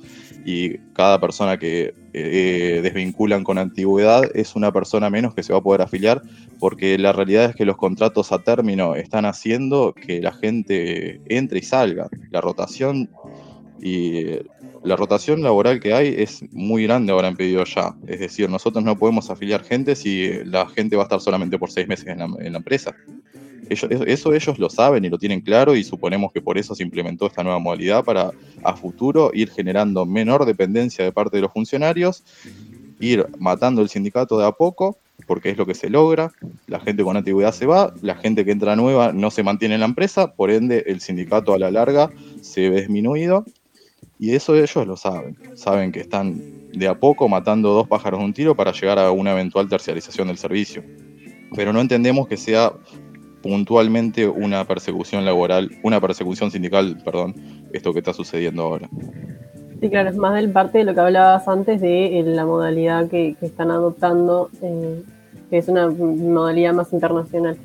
y 0.45 0.77
cada 0.93 1.19
persona 1.19 1.57
que 1.57 1.93
eh, 2.13 2.79
desvinculan 2.81 3.43
con 3.43 3.57
antigüedad 3.57 4.23
es 4.33 4.55
una 4.55 4.71
persona 4.71 5.09
menos 5.09 5.33
que 5.33 5.43
se 5.43 5.53
va 5.53 5.59
a 5.59 5.63
poder 5.63 5.81
afiliar, 5.81 6.21
porque 6.59 6.97
la 6.97 7.13
realidad 7.13 7.45
es 7.45 7.55
que 7.55 7.65
los 7.65 7.77
contratos 7.77 8.31
a 8.31 8.39
término 8.39 8.95
están 8.95 9.25
haciendo 9.25 9.93
que 9.93 10.21
la 10.21 10.33
gente 10.33 11.21
entre 11.27 11.59
y 11.59 11.63
salga. 11.63 12.09
La 12.31 12.41
rotación 12.41 13.09
y 13.81 14.39
la 14.83 14.95
rotación 14.95 15.41
laboral 15.41 15.79
que 15.79 15.93
hay 15.93 16.15
es 16.17 16.43
muy 16.51 16.83
grande 16.83 17.11
ahora 17.11 17.27
en 17.27 17.35
pedido 17.35 17.63
ya. 17.65 17.95
Es 18.07 18.19
decir, 18.19 18.49
nosotros 18.49 18.83
no 18.83 18.95
podemos 18.97 19.29
afiliar 19.29 19.63
gente 19.63 19.95
si 19.95 20.31
la 20.45 20.67
gente 20.67 20.95
va 20.95 21.03
a 21.03 21.05
estar 21.05 21.21
solamente 21.21 21.57
por 21.57 21.71
seis 21.71 21.87
meses 21.87 22.07
en 22.07 22.19
la, 22.19 22.57
empresa. 22.57 22.95
eso, 23.69 24.33
ellos 24.33 24.59
lo 24.59 24.69
saben 24.69 25.03
y 25.03 25.09
lo 25.09 25.17
tienen 25.17 25.41
claro 25.41 25.75
y 25.75 25.83
suponemos 25.83 26.31
que 26.31 26.41
por 26.41 26.57
eso 26.57 26.75
se 26.75 26.83
implementó 26.83 27.25
esta 27.25 27.43
nueva 27.43 27.59
modalidad 27.59 28.03
para 28.03 28.31
a 28.63 28.75
futuro 28.75 29.31
ir 29.33 29.49
generando 29.49 30.05
menor 30.05 30.45
dependencia 30.45 31.03
de 31.03 31.11
parte 31.11 31.37
de 31.37 31.41
los 31.41 31.51
funcionarios, 31.51 32.23
ir 32.99 33.25
matando 33.39 33.81
el 33.81 33.89
sindicato 33.89 34.37
de 34.37 34.45
a 34.45 34.51
poco, 34.51 34.99
porque 35.25 35.49
es 35.49 35.57
lo 35.57 35.65
que 35.65 35.73
se 35.73 35.89
logra, 35.89 36.31
la 36.67 36.79
gente 36.79 37.03
con 37.03 37.17
antigüedad 37.17 37.53
se 37.53 37.65
va, 37.65 37.93
la 38.01 38.15
gente 38.15 38.45
que 38.45 38.51
entra 38.51 38.75
nueva 38.75 39.13
no 39.13 39.31
se 39.31 39.41
mantiene 39.41 39.75
en 39.75 39.79
la 39.81 39.87
empresa, 39.87 40.33
por 40.35 40.51
ende 40.51 40.83
el 40.85 41.01
sindicato 41.01 41.53
a 41.53 41.57
la 41.57 41.71
larga 41.71 42.11
se 42.41 42.69
ve 42.69 42.81
disminuido 42.81 43.45
y 44.17 44.33
eso 44.33 44.55
ellos 44.55 44.87
lo 44.87 44.97
saben. 44.97 45.37
Saben 45.55 45.91
que 45.91 45.99
están 45.99 46.69
de 46.71 46.87
a 46.87 46.99
poco 46.99 47.27
matando 47.27 47.73
dos 47.73 47.87
pájaros 47.87 48.19
de 48.19 48.25
un 48.25 48.33
tiro 48.33 48.55
para 48.55 48.71
llegar 48.71 48.99
a 48.99 49.11
una 49.11 49.31
eventual 49.31 49.67
terciarización 49.67 50.27
del 50.27 50.37
servicio. 50.37 50.83
Pero 51.55 51.73
no 51.73 51.81
entendemos 51.81 52.27
que 52.27 52.37
sea 52.37 52.73
puntualmente 53.41 54.27
una 54.27 54.65
persecución 54.65 55.23
laboral, 55.23 55.69
una 55.83 56.01
persecución 56.01 56.49
sindical, 56.49 56.97
perdón, 57.03 57.35
esto 57.73 57.93
que 57.93 57.99
está 57.99 58.13
sucediendo 58.13 58.63
ahora. 58.63 58.89
Sí, 59.79 59.89
claro, 59.89 60.09
es 60.09 60.15
más 60.15 60.33
del 60.33 60.51
parte 60.51 60.79
de 60.79 60.83
lo 60.85 60.93
que 60.93 61.01
hablabas 61.01 61.47
antes 61.47 61.81
de 61.81 62.19
eh, 62.19 62.23
la 62.23 62.45
modalidad 62.45 63.09
que, 63.09 63.35
están 63.41 63.69
adoptando, 63.69 64.49
eh, 64.61 65.03
que 65.49 65.57
es 65.57 65.67
una 65.67 65.89
modalidad 65.89 66.73
más 66.73 66.91
internacional. 66.93 67.57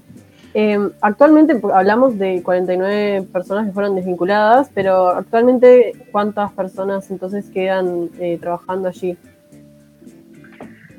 Em, 0.52 0.90
actualmente 1.00 1.60
hablamos 1.72 2.18
de 2.18 2.42
49 2.42 3.22
personas 3.32 3.66
que 3.66 3.72
fueron 3.72 3.94
desvinculadas, 3.94 4.68
pero 4.74 5.10
actualmente 5.10 5.92
¿cuántas 6.10 6.50
personas 6.52 7.08
entonces 7.10 7.48
quedan 7.50 8.10
eh, 8.18 8.36
trabajando 8.40 8.88
allí? 8.88 9.16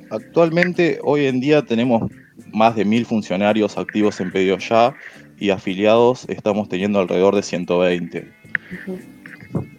Actualmente, 0.10 1.00
hoy 1.04 1.26
en 1.26 1.42
día 1.42 1.64
tenemos 1.64 2.10
más 2.54 2.76
de 2.76 2.86
mil 2.86 3.06
funcionarios 3.06 3.78
activos 3.78 4.20
en 4.22 4.32
Pedido 4.32 4.58
Ya 4.58 4.94
y 5.38 5.50
afiliados 5.50 6.26
estamos 6.30 6.70
teniendo 6.70 7.00
alrededor 7.00 7.36
de 7.36 7.44
120. 7.44 8.32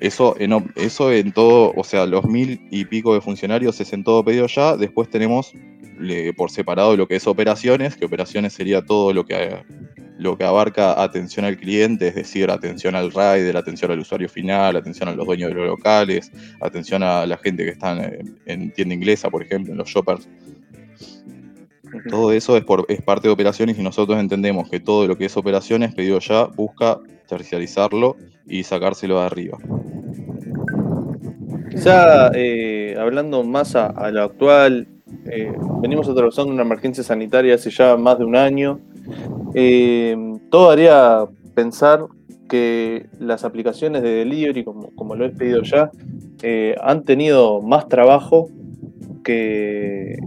Eso 0.01 0.35
en, 0.39 0.71
eso 0.77 1.13
en 1.13 1.33
todo, 1.33 1.73
o 1.77 1.85
sea, 1.85 2.05
los 2.05 2.25
mil 2.25 2.67
y 2.71 2.85
pico 2.85 3.15
de 3.15 3.21
funcionarios 3.21 3.81
es 3.81 3.93
en 3.93 4.05
todo 4.05 4.25
Pedido 4.25 4.47
Ya. 4.49 4.77
Después 4.77 5.09
tenemos 5.09 5.55
por 6.37 6.51
separado 6.51 6.97
lo 6.97 7.07
que 7.07 7.17
es 7.17 7.27
operaciones, 7.27 7.97
que 7.97 8.05
operaciones 8.05 8.53
sería 8.53 8.83
todo 8.83 9.13
lo 9.13 9.25
que, 9.25 9.65
lo 10.19 10.37
que 10.37 10.45
abarca 10.45 11.03
atención 11.03 11.45
al 11.45 11.57
cliente, 11.57 12.09
es 12.09 12.15
decir, 12.15 12.51
atención 12.51 12.95
al 12.95 13.11
rider, 13.11 13.57
atención 13.57 13.91
al 13.91 13.99
usuario 13.99 14.29
final, 14.29 14.77
atención 14.77 15.09
a 15.09 15.15
los 15.15 15.27
dueños 15.27 15.51
de 15.51 15.55
los 15.57 15.67
locales, 15.67 16.31
atención 16.61 17.03
a 17.03 17.27
la 17.27 17.37
gente 17.39 17.65
que 17.65 17.71
está 17.71 18.11
en, 18.47 18.73
tienda 18.73 18.95
inglesa, 18.95 19.31
por 19.31 19.43
ejemplo, 19.43 19.73
en 19.73 19.79
los 19.79 19.89
shoppers. 19.89 20.29
Todo 22.09 22.33
eso 22.33 22.57
es, 22.57 22.65
por, 22.65 22.87
es 22.89 23.03
parte 23.03 23.29
de 23.29 23.35
operaciones 23.35 23.79
y 23.79 23.83
nosotros 23.83 24.19
entendemos 24.19 24.71
que 24.71 24.81
todo 24.81 25.07
lo 25.07 25.17
que 25.19 25.27
es 25.27 25.37
operaciones, 25.37 25.95
pedido 25.95 26.19
ya, 26.21 26.45
busca 26.45 26.99
terciarizarlo 27.29 28.17
y 28.47 28.63
sacárselo 28.63 29.21
de 29.21 29.27
arriba. 29.27 29.59
Ya 31.75 32.31
eh, 32.35 32.95
hablando 32.99 33.43
más 33.45 33.75
a, 33.75 34.11
lo 34.11 34.23
actual, 34.23 34.87
eh, 35.27 35.53
venimos 35.81 36.09
atravesando 36.09 36.53
una 36.53 36.63
emergencia 36.63 37.05
sanitaria 37.05 37.55
hace 37.55 37.71
ya 37.71 37.97
más 37.97 38.19
de 38.19 38.25
un 38.25 38.37
año. 38.37 38.81
Eh, 39.55 40.17
todo 40.51 40.71
haría 40.71 41.25
pensar 41.55 42.07
que 42.49 43.07
las 43.19 43.45
aplicaciones 43.45 44.03
de 44.03 44.11
delivery, 44.11 44.65
como, 44.65 45.15
lo 45.15 45.25
he 45.25 45.31
pedido 45.31 45.63
ya, 45.63 45.91
eh, 46.43 46.75
han 46.83 47.05
tenido 47.05 47.63
más 47.63 47.89
trabajo 47.89 48.49
que, 49.25 50.19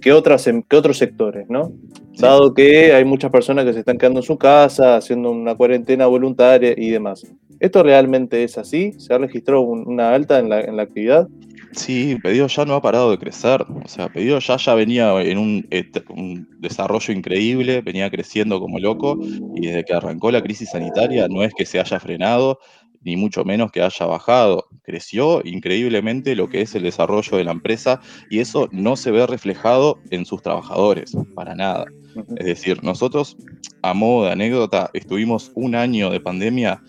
que, 0.00 0.12
otras, 0.12 0.48
que 0.68 0.76
otros 0.76 0.98
sectores, 0.98 1.48
¿no? 1.48 1.72
Dado 2.18 2.52
que 2.52 2.92
hay 2.92 3.04
muchas 3.04 3.30
personas 3.30 3.64
que 3.64 3.72
se 3.72 3.80
están 3.80 3.96
quedando 3.96 4.20
en 4.20 4.26
su 4.26 4.38
casa, 4.38 4.96
haciendo 4.96 5.30
una 5.30 5.54
cuarentena 5.54 6.06
voluntaria 6.06 6.74
y 6.76 6.90
demás. 6.90 7.24
¿Esto 7.60 7.82
realmente 7.82 8.42
es 8.42 8.58
así? 8.58 8.92
¿Se 8.98 9.14
ha 9.14 9.18
registrado 9.18 9.60
una 9.60 10.14
alta 10.14 10.38
en 10.38 10.48
la, 10.48 10.60
en 10.60 10.76
la 10.76 10.82
actividad? 10.82 11.28
Sí, 11.78 12.18
Pedido 12.20 12.48
Ya 12.48 12.64
no 12.64 12.74
ha 12.74 12.82
parado 12.82 13.12
de 13.12 13.18
crecer. 13.18 13.64
O 13.84 13.88
sea, 13.88 14.08
Pedido 14.08 14.40
Ya 14.40 14.56
ya 14.56 14.74
venía 14.74 15.20
en 15.22 15.38
un, 15.38 16.48
desarrollo 16.58 17.14
increíble, 17.14 17.82
venía 17.82 18.10
creciendo 18.10 18.58
como 18.60 18.80
loco 18.80 19.16
y 19.54 19.66
desde 19.66 19.84
que 19.84 19.94
arrancó 19.94 20.32
la 20.32 20.42
crisis 20.42 20.70
sanitaria 20.70 21.28
no 21.28 21.44
es 21.44 21.54
que 21.54 21.64
se 21.64 21.78
haya 21.78 22.00
frenado, 22.00 22.58
ni 23.02 23.16
mucho 23.16 23.44
menos 23.44 23.70
que 23.70 23.80
haya 23.80 24.06
bajado. 24.06 24.66
Creció 24.82 25.40
increíblemente 25.44 26.34
lo 26.34 26.48
que 26.48 26.62
es 26.62 26.74
el 26.74 26.82
desarrollo 26.82 27.38
de 27.38 27.44
la 27.44 27.52
empresa 27.52 28.00
y 28.28 28.40
eso 28.40 28.68
no 28.72 28.96
se 28.96 29.12
ve 29.12 29.24
reflejado 29.26 30.00
en 30.10 30.26
sus 30.26 30.42
trabajadores, 30.42 31.16
para 31.36 31.54
nada. 31.54 31.86
Es 32.38 32.46
decir, 32.46 32.82
nosotros, 32.82 33.36
a 33.82 33.94
modo 33.94 34.24
de 34.24 34.32
anécdota, 34.32 34.90
estuvimos 34.94 35.52
un 35.54 35.76
año 35.76 36.10
de 36.10 36.18
pandemia 36.18 36.82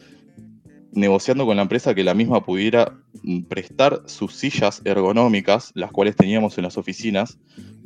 negociando 0.91 1.46
con 1.46 1.55
la 1.55 1.62
empresa 1.62 1.93
que 1.93 2.03
la 2.03 2.13
misma 2.13 2.43
pudiera 2.43 2.98
mm, 3.24 3.43
prestar 3.43 4.03
sus 4.05 4.36
sillas 4.36 4.81
ergonómicas, 4.86 5.72
las 5.75 5.91
cuales 5.91 6.15
teníamos 6.15 6.58
en 6.58 6.63
las 6.63 6.77
oficinas, 6.77 7.38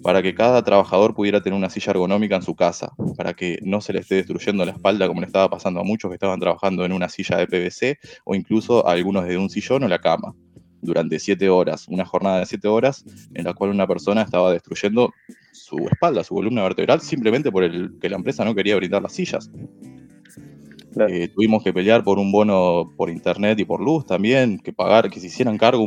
para 0.01 0.21
que 0.21 0.35
cada 0.35 0.63
trabajador 0.63 1.15
pudiera 1.15 1.41
tener 1.41 1.57
una 1.57 1.69
silla 1.69 1.91
ergonómica 1.91 2.35
en 2.35 2.41
su 2.41 2.55
casa, 2.55 2.91
para 3.17 3.33
que 3.33 3.59
no 3.61 3.81
se 3.81 3.93
le 3.93 3.99
esté 3.99 4.15
destruyendo 4.15 4.65
la 4.65 4.71
espalda 4.71 5.07
como 5.07 5.21
le 5.21 5.27
estaba 5.27 5.49
pasando 5.49 5.79
a 5.79 5.83
muchos 5.83 6.09
que 6.09 6.15
estaban 6.15 6.39
trabajando 6.39 6.85
en 6.85 6.91
una 6.91 7.09
silla 7.09 7.37
de 7.37 7.47
PVC 7.47 7.97
o 8.25 8.35
incluso 8.35 8.87
a 8.87 8.91
algunos 8.91 9.25
de 9.25 9.37
un 9.37 9.49
sillón 9.49 9.83
o 9.83 9.87
la 9.87 9.99
cama 9.99 10.33
durante 10.81 11.17
siete 11.17 11.49
horas, 11.49 11.87
una 11.87 12.05
jornada 12.05 12.39
de 12.39 12.45
siete 12.45 12.67
horas 12.67 13.05
en 13.33 13.45
la 13.45 13.53
cual 13.53 13.71
una 13.71 13.87
persona 13.87 14.21
estaba 14.21 14.51
destruyendo 14.51 15.13
su 15.53 15.77
espalda, 15.89 16.23
su 16.23 16.35
columna 16.35 16.63
vertebral, 16.63 16.99
simplemente 17.01 17.51
por 17.51 17.63
el 17.63 17.93
que 18.01 18.09
la 18.09 18.17
empresa 18.17 18.43
no 18.43 18.53
quería 18.53 18.75
brindar 18.75 19.01
las 19.01 19.13
sillas. 19.13 19.49
Eh, 21.09 21.29
tuvimos 21.33 21.63
que 21.63 21.73
pelear 21.73 22.03
por 22.03 22.19
un 22.19 22.31
bono 22.31 22.91
por 22.95 23.09
internet 23.09 23.59
y 23.59 23.65
por 23.65 23.81
luz 23.81 24.05
también, 24.05 24.59
que 24.59 24.73
pagar, 24.73 25.09
que 25.09 25.19
se 25.19 25.27
hicieran 25.27 25.57
cargo 25.57 25.85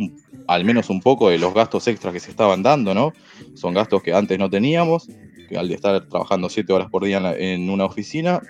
al 0.49 0.65
menos 0.65 0.91
un 0.91 1.01
poco 1.01 1.29
de 1.29 1.39
los 1.39 1.55
gastos 1.55 1.87
extras 1.89 2.13
que 2.13 2.21
se 2.21 2.31
estaban 2.31 2.63
dando, 2.63 2.95
¿no? 2.95 3.13
Son 3.55 3.75
gastos 3.75 4.03
que 4.03 4.13
antes 4.13 4.39
no 4.39 4.49
teníamos, 4.49 5.09
que 5.49 5.57
al 5.57 5.71
estar 5.71 6.07
trabajando 6.09 6.49
siete 6.49 6.73
horas 6.73 6.89
por 6.91 7.05
día 7.05 7.21
en, 7.37 7.69
una 7.71 7.85
oficina, 7.85 8.41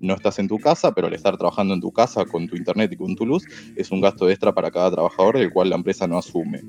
no 0.00 0.14
estás 0.14 0.38
en 0.38 0.48
tu 0.48 0.58
casa, 0.58 0.92
pero 0.92 1.06
al 1.06 1.14
estar 1.14 1.36
trabajando 1.36 1.74
en 1.74 1.80
tu 1.80 1.92
casa 1.92 2.24
con 2.24 2.48
tu 2.48 2.56
internet 2.56 2.92
y 2.92 2.96
con 2.96 3.14
tu 3.16 3.26
luz, 3.26 3.44
es 3.76 3.90
un 3.90 4.00
gasto 4.00 4.28
extra 4.28 4.52
para 4.52 4.70
cada 4.70 4.90
trabajador, 4.90 5.36
el 5.36 5.52
cual 5.52 5.70
la 5.70 5.76
empresa 5.76 6.06
no 6.06 6.18
asume. 6.18 6.62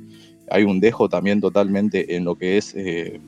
Hay 0.50 0.64
un 0.64 0.80
dejo 0.80 1.10
también 1.10 1.42
totalmente 1.42 2.16
en 2.16 2.26
lo 2.26 2.36
que 2.36 2.58
es 2.58 2.74
eh, 2.76 3.20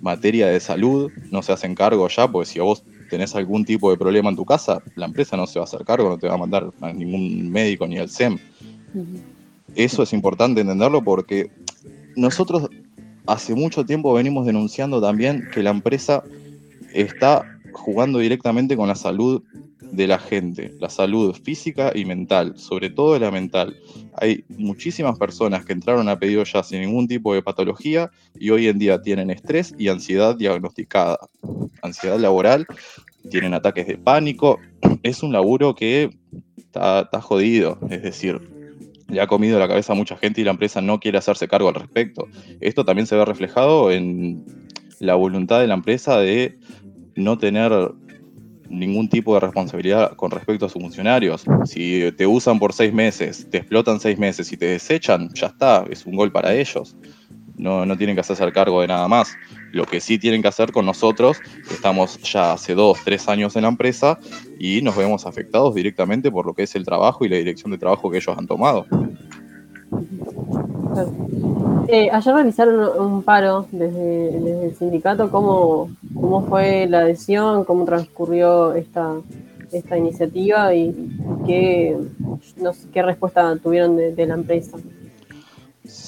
materia 0.00 0.48
de 0.48 0.60
salud, 0.60 1.10
no 1.30 1.42
se 1.42 1.52
hacen 1.52 1.74
cargo 1.74 2.08
ya, 2.08 2.30
porque 2.30 2.46
si 2.46 2.60
a 2.60 2.62
vos 2.62 2.84
tenés 3.14 3.36
algún 3.36 3.64
tipo 3.64 3.92
de 3.92 3.96
problema 3.96 4.28
en 4.28 4.34
tu 4.34 4.44
casa, 4.44 4.82
la 4.96 5.06
empresa 5.06 5.36
no 5.36 5.46
se 5.46 5.60
va 5.60 5.64
a 5.64 5.68
hacer 5.68 5.84
cargo, 5.84 6.08
no 6.08 6.18
te 6.18 6.26
va 6.26 6.34
a 6.34 6.38
mandar 6.38 6.72
a 6.80 6.92
ningún 6.92 7.48
médico 7.48 7.86
ni 7.86 7.96
al 7.96 8.10
SEM. 8.10 8.38
Eso 9.76 10.02
es 10.02 10.12
importante 10.12 10.60
entenderlo 10.60 11.00
porque 11.02 11.48
nosotros 12.16 12.68
hace 13.26 13.54
mucho 13.54 13.86
tiempo 13.86 14.12
venimos 14.12 14.46
denunciando 14.46 15.00
también 15.00 15.48
que 15.52 15.62
la 15.62 15.70
empresa 15.70 16.24
está 16.92 17.44
jugando 17.72 18.18
directamente 18.18 18.76
con 18.76 18.88
la 18.88 18.96
salud 18.96 19.42
de 19.92 20.06
la 20.08 20.18
gente, 20.18 20.74
la 20.80 20.88
salud 20.88 21.34
física 21.34 21.92
y 21.94 22.04
mental, 22.04 22.54
sobre 22.56 22.90
todo 22.90 23.18
la 23.18 23.30
mental. 23.30 23.76
Hay 24.16 24.44
muchísimas 24.48 25.18
personas 25.18 25.64
que 25.64 25.72
entraron 25.72 26.08
a 26.08 26.18
pedido 26.18 26.42
ya 26.44 26.62
sin 26.62 26.80
ningún 26.80 27.06
tipo 27.06 27.32
de 27.32 27.42
patología 27.42 28.10
y 28.38 28.50
hoy 28.50 28.66
en 28.66 28.78
día 28.78 29.00
tienen 29.00 29.30
estrés 29.30 29.74
y 29.78 29.88
ansiedad 29.88 30.36
diagnosticada, 30.36 31.18
ansiedad 31.82 32.18
laboral, 32.18 32.66
tienen 33.30 33.54
ataques 33.54 33.86
de 33.86 33.98
pánico. 33.98 34.58
Es 35.02 35.22
un 35.22 35.32
laburo 35.32 35.74
que 35.74 36.10
está, 36.58 37.20
jodido, 37.20 37.78
es 37.90 38.02
decir, 38.02 38.40
le 39.08 39.20
ha 39.20 39.26
comido 39.26 39.58
la 39.58 39.68
cabeza 39.68 39.92
a 39.92 39.96
mucha 39.96 40.16
gente 40.16 40.40
y 40.40 40.44
la 40.44 40.50
empresa 40.50 40.80
no 40.80 40.98
quiere 40.98 41.18
hacerse 41.18 41.46
cargo 41.46 41.68
al 41.68 41.74
respecto. 41.74 42.26
Esto 42.60 42.84
también 42.84 43.06
se 43.06 43.16
ve 43.16 43.24
reflejado 43.24 43.90
en 43.90 44.44
la 44.98 45.14
voluntad 45.14 45.60
de 45.60 45.66
la 45.66 45.74
empresa 45.74 46.18
de 46.18 46.58
no 47.16 47.36
tener 47.38 47.70
ningún 48.68 49.08
tipo 49.08 49.34
de 49.34 49.40
responsabilidad 49.40 50.16
con 50.16 50.30
respecto 50.30 50.66
a 50.66 50.68
sus 50.68 50.82
funcionarios. 50.82 51.44
Si 51.64 52.10
te 52.16 52.26
usan 52.26 52.58
por 52.58 52.72
seis 52.72 52.92
meses, 52.92 53.48
te 53.50 53.58
explotan 53.58 54.00
seis 54.00 54.18
meses 54.18 54.50
y 54.52 54.56
te 54.56 54.66
desechan, 54.66 55.28
ya 55.34 55.48
está, 55.48 55.84
es 55.90 56.06
un 56.06 56.16
gol 56.16 56.32
para 56.32 56.54
ellos. 56.54 56.96
No, 57.56 57.86
no 57.86 57.96
tienen 57.96 58.16
que 58.16 58.20
hacerse 58.20 58.50
cargo 58.52 58.80
de 58.80 58.88
nada 58.88 59.06
más. 59.06 59.36
Lo 59.74 59.86
que 59.86 60.00
sí 60.00 60.20
tienen 60.20 60.40
que 60.40 60.46
hacer 60.46 60.70
con 60.70 60.86
nosotros, 60.86 61.38
estamos 61.68 62.20
ya 62.22 62.52
hace 62.52 62.76
dos, 62.76 62.98
tres 63.04 63.28
años 63.28 63.56
en 63.56 63.62
la 63.62 63.68
empresa 63.68 64.20
y 64.56 64.80
nos 64.82 64.96
vemos 64.96 65.26
afectados 65.26 65.74
directamente 65.74 66.30
por 66.30 66.46
lo 66.46 66.54
que 66.54 66.62
es 66.62 66.76
el 66.76 66.84
trabajo 66.84 67.24
y 67.24 67.28
la 67.28 67.38
dirección 67.38 67.72
de 67.72 67.78
trabajo 67.78 68.08
que 68.08 68.18
ellos 68.18 68.38
han 68.38 68.46
tomado. 68.46 68.86
Eh, 71.88 72.08
ayer 72.08 72.34
realizaron 72.34 73.02
un 73.02 73.22
paro 73.24 73.66
desde, 73.72 74.66
el 74.66 74.76
sindicato. 74.76 75.28
¿Cómo, 75.28 75.90
¿Cómo 76.14 76.46
fue 76.46 76.86
la 76.86 77.00
adhesión? 77.00 77.64
¿Cómo 77.64 77.84
transcurrió 77.84 78.74
esta, 78.74 79.16
esta 79.72 79.98
iniciativa? 79.98 80.72
¿Y 80.72 80.94
qué, 81.46 81.96
no 82.58 82.72
qué 82.92 83.02
respuesta 83.02 83.56
tuvieron 83.56 83.96
de, 83.96 84.26
la 84.26 84.34
empresa? 84.34 84.76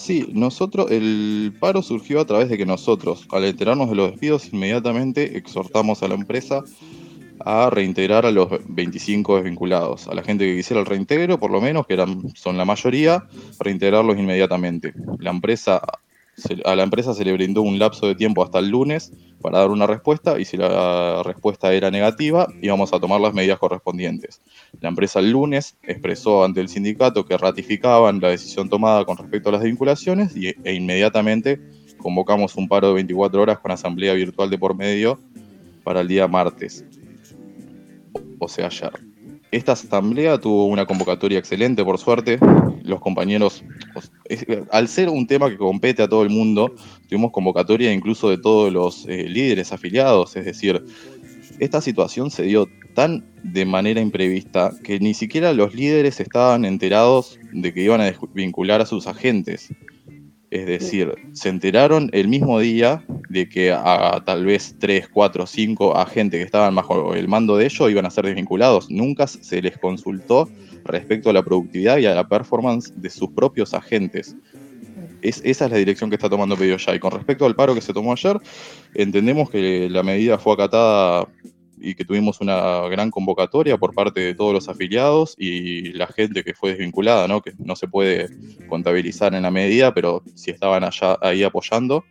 Sí, 0.06 0.24
nosotros, 0.32 0.92
el 0.92 1.52
paro 1.58 1.82
surgió 1.82 2.20
a 2.20 2.24
través 2.24 2.48
de 2.48 2.56
que 2.56 2.64
nosotros, 2.64 3.26
al 3.32 3.44
enterarnos 3.44 3.90
de 3.90 3.96
los 3.96 4.12
despidos, 4.12 4.52
inmediatamente 4.52 5.36
exhortamos 5.36 6.00
a 6.04 6.06
la 6.06 6.14
empresa 6.14 6.62
a 7.44 7.70
reintegrar 7.70 8.24
a 8.24 8.30
los 8.30 8.48
25 8.68 9.34
desvinculados, 9.34 10.06
a 10.06 10.14
la 10.14 10.22
gente 10.22 10.46
que 10.46 10.54
quisiera 10.54 10.78
el 10.78 10.86
reintegro, 10.86 11.40
por 11.40 11.50
lo 11.50 11.60
menos, 11.60 11.88
que 11.88 11.94
eran, 11.94 12.22
son 12.36 12.56
la 12.56 12.64
mayoría, 12.64 13.24
reintegrarlos 13.58 14.16
inmediatamente. 14.16 14.94
La 15.18 15.30
empresa, 15.30 15.82
a 16.64 16.76
la 16.76 16.82
empresa 16.82 17.14
se 17.14 17.24
le 17.24 17.32
brindó 17.32 17.62
un 17.62 17.78
lapso 17.78 18.06
de 18.06 18.14
tiempo 18.14 18.42
hasta 18.42 18.58
el 18.58 18.68
lunes 18.68 19.12
para 19.40 19.58
dar 19.58 19.70
una 19.70 19.86
respuesta 19.86 20.38
y 20.38 20.44
si 20.44 20.56
la 20.56 21.22
respuesta 21.22 21.72
era 21.72 21.90
negativa, 21.90 22.46
íbamos 22.60 22.92
a 22.92 23.00
tomar 23.00 23.20
las 23.20 23.34
medidas 23.34 23.58
correspondientes. 23.58 24.40
La 24.80 24.88
empresa 24.88 25.20
el 25.20 25.30
lunes 25.30 25.76
expresó 25.82 26.44
ante 26.44 26.60
el 26.60 26.68
sindicato 26.68 27.24
que 27.24 27.38
ratificaban 27.38 28.20
la 28.20 28.28
decisión 28.28 28.68
tomada 28.68 29.04
con 29.04 29.16
respecto 29.16 29.48
a 29.48 29.52
las 29.52 29.62
desvinculaciones 29.62 30.36
y, 30.36 30.48
e 30.64 30.74
inmediatamente 30.74 31.60
convocamos 31.98 32.56
un 32.56 32.68
paro 32.68 32.88
de 32.88 32.94
24 32.94 33.40
horas 33.40 33.58
con 33.58 33.70
asamblea 33.70 34.12
virtual 34.14 34.50
de 34.50 34.58
por 34.58 34.76
medio 34.76 35.18
para 35.84 36.00
el 36.00 36.08
día 36.08 36.28
martes 36.28 36.84
o 38.38 38.48
sea, 38.48 38.66
ayer. 38.66 38.92
Esta 39.50 39.72
asamblea 39.72 40.38
tuvo 40.38 40.66
una 40.66 40.86
convocatoria 40.86 41.38
excelente, 41.38 41.84
por 41.84 41.98
suerte. 41.98 42.38
Los 42.82 43.00
compañeros, 43.00 43.64
al 44.70 44.88
ser 44.88 45.08
un 45.08 45.26
tema 45.26 45.50
que 45.50 45.56
compete 45.56 46.02
a 46.02 46.08
todo 46.08 46.22
el 46.22 46.30
mundo, 46.30 46.74
tuvimos 47.08 47.32
convocatoria 47.32 47.92
incluso 47.92 48.30
de 48.30 48.38
todos 48.38 48.72
los 48.72 49.06
eh, 49.06 49.28
líderes 49.28 49.72
afiliados. 49.72 50.36
Es 50.36 50.44
decir, 50.44 50.84
esta 51.58 51.80
situación 51.80 52.30
se 52.30 52.42
dio 52.42 52.68
tan 52.94 53.24
de 53.42 53.64
manera 53.64 54.00
imprevista 54.00 54.72
que 54.82 54.98
ni 54.98 55.14
siquiera 55.14 55.52
los 55.52 55.74
líderes 55.74 56.20
estaban 56.20 56.64
enterados 56.64 57.38
de 57.52 57.72
que 57.72 57.82
iban 57.82 58.00
a 58.00 58.04
desvincular 58.04 58.80
a 58.80 58.86
sus 58.86 59.06
agentes. 59.06 59.68
Es 60.50 60.66
decir, 60.66 61.12
se 61.32 61.48
enteraron 61.48 62.08
el 62.12 62.28
mismo 62.28 62.60
día 62.60 63.04
de 63.28 63.48
que 63.48 63.72
a 63.72 64.22
tal 64.24 64.44
vez 64.44 64.76
3, 64.78 65.08
4, 65.08 65.44
5 65.46 65.96
agentes 65.96 66.38
que 66.38 66.44
estaban 66.44 66.74
bajo 66.74 67.14
el 67.14 67.26
mando 67.26 67.56
de 67.56 67.64
ellos 67.64 67.90
iban 67.90 68.06
a 68.06 68.10
ser 68.10 68.26
desvinculados. 68.26 68.88
Nunca 68.90 69.26
se 69.26 69.60
les 69.60 69.76
consultó 69.78 70.48
respecto 70.84 71.30
a 71.30 71.32
la 71.32 71.42
productividad 71.42 71.98
y 71.98 72.06
a 72.06 72.14
la 72.14 72.28
performance 72.28 72.92
de 72.94 73.10
sus 73.10 73.30
propios 73.30 73.74
agentes. 73.74 74.36
Es, 75.20 75.40
esa 75.44 75.64
es 75.64 75.70
la 75.72 75.78
dirección 75.78 76.10
que 76.10 76.16
está 76.16 76.30
tomando 76.30 76.56
Pedido 76.56 76.76
Ya. 76.76 76.94
Y 76.94 77.00
con 77.00 77.10
respecto 77.10 77.44
al 77.44 77.56
paro 77.56 77.74
que 77.74 77.80
se 77.80 77.92
tomó 77.92 78.12
ayer, 78.12 78.38
entendemos 78.94 79.50
que 79.50 79.88
la 79.90 80.04
medida 80.04 80.38
fue 80.38 80.54
acatada 80.54 81.26
y 81.78 81.94
que 81.94 82.04
tuvimos 82.04 82.40
una 82.40 82.88
gran 82.88 83.10
convocatoria 83.10 83.76
por 83.76 83.94
parte 83.94 84.20
de 84.20 84.34
todos 84.34 84.52
los 84.52 84.68
afiliados 84.68 85.34
y 85.38 85.92
la 85.92 86.06
gente 86.06 86.42
que 86.42 86.54
fue 86.54 86.70
desvinculada, 86.70 87.28
¿no? 87.28 87.42
que 87.42 87.52
no 87.58 87.76
se 87.76 87.88
puede 87.88 88.28
contabilizar 88.68 89.34
en 89.34 89.42
la 89.42 89.50
medida, 89.50 89.92
pero 89.94 90.22
si 90.34 90.50
estaban 90.50 90.84
allá 90.84 91.18
ahí 91.20 91.42
apoyando. 91.42 92.04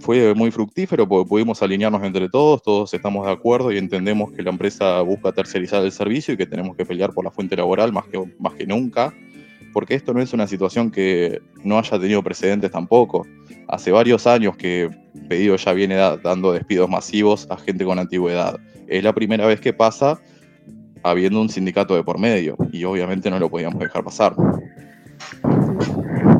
Fue 0.00 0.34
muy 0.34 0.52
fructífero 0.52 1.08
porque 1.08 1.28
pudimos 1.28 1.62
alinearnos 1.62 2.04
entre 2.04 2.28
todos, 2.28 2.62
todos 2.62 2.94
estamos 2.94 3.26
de 3.26 3.32
acuerdo 3.32 3.72
y 3.72 3.78
entendemos 3.78 4.30
que 4.32 4.42
la 4.42 4.50
empresa 4.50 5.00
busca 5.00 5.32
tercerizar 5.32 5.84
el 5.84 5.90
servicio 5.90 6.34
y 6.34 6.36
que 6.36 6.46
tenemos 6.46 6.76
que 6.76 6.84
pelear 6.84 7.12
por 7.12 7.24
la 7.24 7.32
fuente 7.32 7.56
laboral 7.56 7.92
más 7.92 8.04
que, 8.06 8.22
más 8.38 8.54
que 8.54 8.66
nunca, 8.66 9.12
porque 9.76 9.94
esto 9.94 10.14
no 10.14 10.22
es 10.22 10.32
una 10.32 10.46
situación 10.46 10.90
que 10.90 11.42
no 11.62 11.78
haya 11.78 12.00
tenido 12.00 12.22
precedentes 12.22 12.70
tampoco 12.70 13.26
hace 13.68 13.92
varios 13.92 14.26
años 14.26 14.56
que 14.56 14.88
Pedido 15.28 15.54
ya 15.56 15.74
viene 15.74 15.96
dando 15.96 16.54
despidos 16.54 16.88
masivos 16.88 17.46
a 17.50 17.58
gente 17.58 17.84
con 17.84 17.98
antigüedad. 17.98 18.58
Es 18.86 19.04
la 19.04 19.12
primera 19.12 19.46
vez 19.46 19.60
que 19.60 19.74
pasa 19.74 20.18
habiendo 21.02 21.42
un 21.42 21.50
sindicato 21.50 21.94
de 21.94 22.02
por 22.02 22.18
medio 22.18 22.56
y 22.72 22.84
obviamente 22.84 23.28
no 23.28 23.38
lo 23.38 23.50
podíamos 23.50 23.78
dejar 23.78 24.02
pasar. 24.02 24.34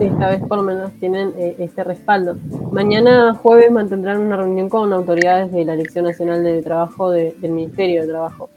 esta 0.00 0.28
vez 0.30 0.40
por 0.48 0.56
lo 0.56 0.62
menos 0.62 0.92
tienen 0.98 1.34
eh, 1.36 1.56
este 1.58 1.84
respaldo. 1.84 2.38
Mañana 2.72 3.34
jueves 3.34 3.70
mantendrán 3.70 4.18
una 4.22 4.38
reunión 4.38 4.70
con 4.70 4.90
autoridades 4.94 5.52
de 5.52 5.62
la 5.66 5.76
Dirección 5.76 6.06
Nacional 6.06 6.42
de 6.42 6.62
Trabajo 6.62 7.10
del 7.10 7.34
Ministerio 7.42 8.00
de 8.00 8.08
Trabajo. 8.08 8.48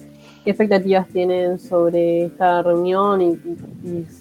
¿Qué 0.50 0.54
expectativas 0.54 1.08
tienen 1.10 1.60
sobre 1.60 2.24
esta 2.24 2.64
reunión 2.64 3.22
y, 3.22 3.38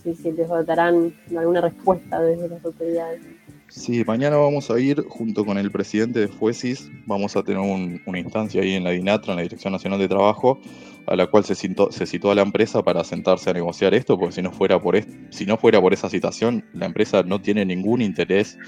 si, 0.03 0.15
si 0.15 0.31
les 0.33 0.47
darán 0.67 1.15
alguna 1.35 1.63
respuesta 1.63 2.21
desde 2.21 2.51
las 2.51 2.63
autoridades? 2.63 3.23
Sí, 3.69 4.05
mañana 4.07 4.37
vamos 4.37 4.71
a 4.71 4.79
ir 4.79 5.03
junto 5.09 5.47
con 5.47 5.57
el 5.57 5.71
presidente 5.71 6.21
de 6.21 6.29
FUESIS, 6.29 6.91
vamos 7.07 7.35
a 7.35 7.43
tener 7.43 7.63
una 8.05 8.19
instancia 8.19 8.61
ahí 8.61 8.75
en 8.75 8.85
la 8.85 8.91
DINATRA, 8.91 9.33
en 9.33 9.37
la 9.39 9.43
Dirección 9.43 9.73
Nacional 9.73 9.99
de 10.01 10.07
Trabajo, 10.07 10.61
a 11.07 11.17
la 11.17 11.29
cual 11.29 11.45
se, 11.45 11.55
citó, 11.55 12.31
a 12.31 12.35
la 12.35 12.43
empresa 12.43 12.83
para 12.83 13.05
sentarse 13.05 13.49
a 13.49 13.55
negociar 13.55 13.95
esto, 13.95 14.19
porque 14.19 14.35
si 14.35 14.43
no, 14.43 14.53
fuera 14.53 14.79
por 14.79 15.03
si 15.31 15.47
no 15.47 15.57
fuera 15.57 15.81
por 15.81 15.95
esa 15.95 16.11
situación, 16.11 16.63
la 16.75 16.85
empresa 16.85 17.23
no 17.23 17.41
tiene 17.41 17.65
ningún 17.65 18.03
interés 18.03 18.59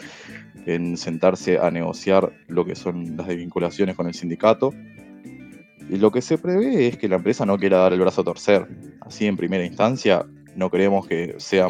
en 0.64 0.96
sentarse 0.96 1.58
a 1.58 1.70
negociar 1.70 2.32
lo 2.48 2.64
que 2.64 2.74
son 2.74 3.18
las 3.18 3.26
desvinculaciones 3.26 3.96
con 3.96 4.06
el 4.06 4.14
sindicato. 4.14 4.72
Y 5.90 5.96
lo 5.96 6.12
que 6.12 6.22
se 6.22 6.38
prevé 6.38 6.86
es 6.86 6.96
que 6.96 7.08
la 7.08 7.16
empresa 7.16 7.44
no 7.44 7.58
quiera 7.58 7.78
dar 7.78 7.92
el 7.92 7.98
brazo 7.98 8.20
a 8.20 8.24
torcer. 8.24 8.68
Así 9.00 9.26
en 9.26 9.36
primera 9.36 9.64
instancia, 9.64 10.24
no 10.54 10.70
creemos 10.70 11.04
que 11.08 11.34
sea 11.38 11.66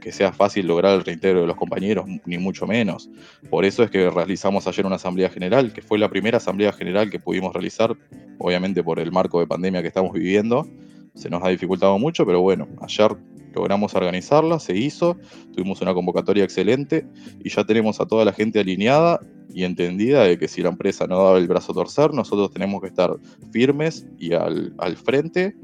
que 0.00 0.10
sea 0.10 0.32
fácil 0.32 0.66
lograr 0.66 0.94
el 0.94 1.04
reintegro 1.04 1.42
de 1.42 1.46
los 1.46 1.54
compañeros, 1.54 2.06
ni 2.26 2.36
mucho 2.36 2.66
menos. 2.66 3.08
Por 3.48 3.64
eso 3.64 3.84
es 3.84 3.90
que 3.92 4.10
realizamos 4.10 4.66
ayer 4.66 4.84
una 4.84 4.96
asamblea 4.96 5.30
general, 5.30 5.72
que 5.72 5.80
fue 5.80 5.96
la 5.96 6.08
primera 6.08 6.38
asamblea 6.38 6.72
general 6.72 7.08
que 7.08 7.20
pudimos 7.20 7.52
realizar, 7.52 7.96
obviamente 8.38 8.82
por 8.82 8.98
el 8.98 9.12
marco 9.12 9.38
de 9.38 9.46
pandemia 9.46 9.80
que 9.80 9.86
estamos 9.86 10.12
viviendo. 10.12 10.66
Se 11.14 11.30
nos 11.30 11.44
ha 11.44 11.50
dificultado 11.50 11.96
mucho, 12.00 12.26
pero 12.26 12.40
bueno, 12.40 12.66
ayer 12.80 13.16
logramos 13.52 13.94
organizarla, 13.94 14.58
se 14.58 14.76
hizo, 14.76 15.16
tuvimos 15.54 15.80
una 15.80 15.94
convocatoria 15.94 16.44
excelente 16.44 17.06
y 17.42 17.50
ya 17.50 17.64
tenemos 17.64 18.00
a 18.00 18.06
toda 18.06 18.24
la 18.24 18.32
gente 18.32 18.60
alineada 18.60 19.20
y 19.52 19.64
entendida 19.64 20.24
de 20.24 20.38
que 20.38 20.48
si 20.48 20.62
la 20.62 20.70
empresa 20.70 21.06
no 21.06 21.22
da 21.22 21.38
el 21.38 21.46
brazo 21.46 21.72
a 21.72 21.74
torcer, 21.74 22.14
nosotros 22.14 22.50
tenemos 22.50 22.80
que 22.80 22.88
estar 22.88 23.14
firmes 23.50 24.06
y 24.18 24.32
al, 24.32 24.74
al 24.78 24.96
frente 24.96 25.54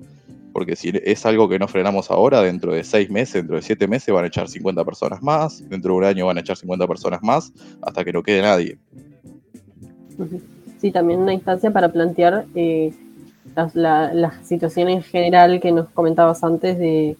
porque 0.52 0.74
si 0.74 0.92
es 1.04 1.24
algo 1.24 1.48
que 1.48 1.58
no 1.58 1.68
frenamos 1.68 2.10
ahora, 2.10 2.42
dentro 2.42 2.72
de 2.72 2.82
seis 2.82 3.08
meses, 3.10 3.34
dentro 3.34 3.54
de 3.54 3.62
siete 3.62 3.86
meses 3.86 4.12
van 4.12 4.24
a 4.24 4.26
echar 4.26 4.48
50 4.48 4.84
personas 4.84 5.22
más, 5.22 5.68
dentro 5.68 5.92
de 5.92 5.98
un 5.98 6.04
año 6.04 6.26
van 6.26 6.36
a 6.36 6.40
echar 6.40 6.56
50 6.56 6.86
personas 6.88 7.22
más, 7.22 7.52
hasta 7.80 8.04
que 8.04 8.12
no 8.12 8.24
quede 8.24 8.42
nadie. 8.42 8.78
Sí, 10.80 10.90
también 10.90 11.20
una 11.20 11.32
instancia 11.32 11.70
para 11.70 11.92
plantear 11.92 12.46
eh, 12.54 12.92
la, 13.74 14.40
situación 14.42 14.88
en 14.88 15.02
general 15.02 15.60
que 15.60 15.72
nos 15.72 15.88
comentabas 15.90 16.42
antes 16.42 16.78
de, 16.78 17.16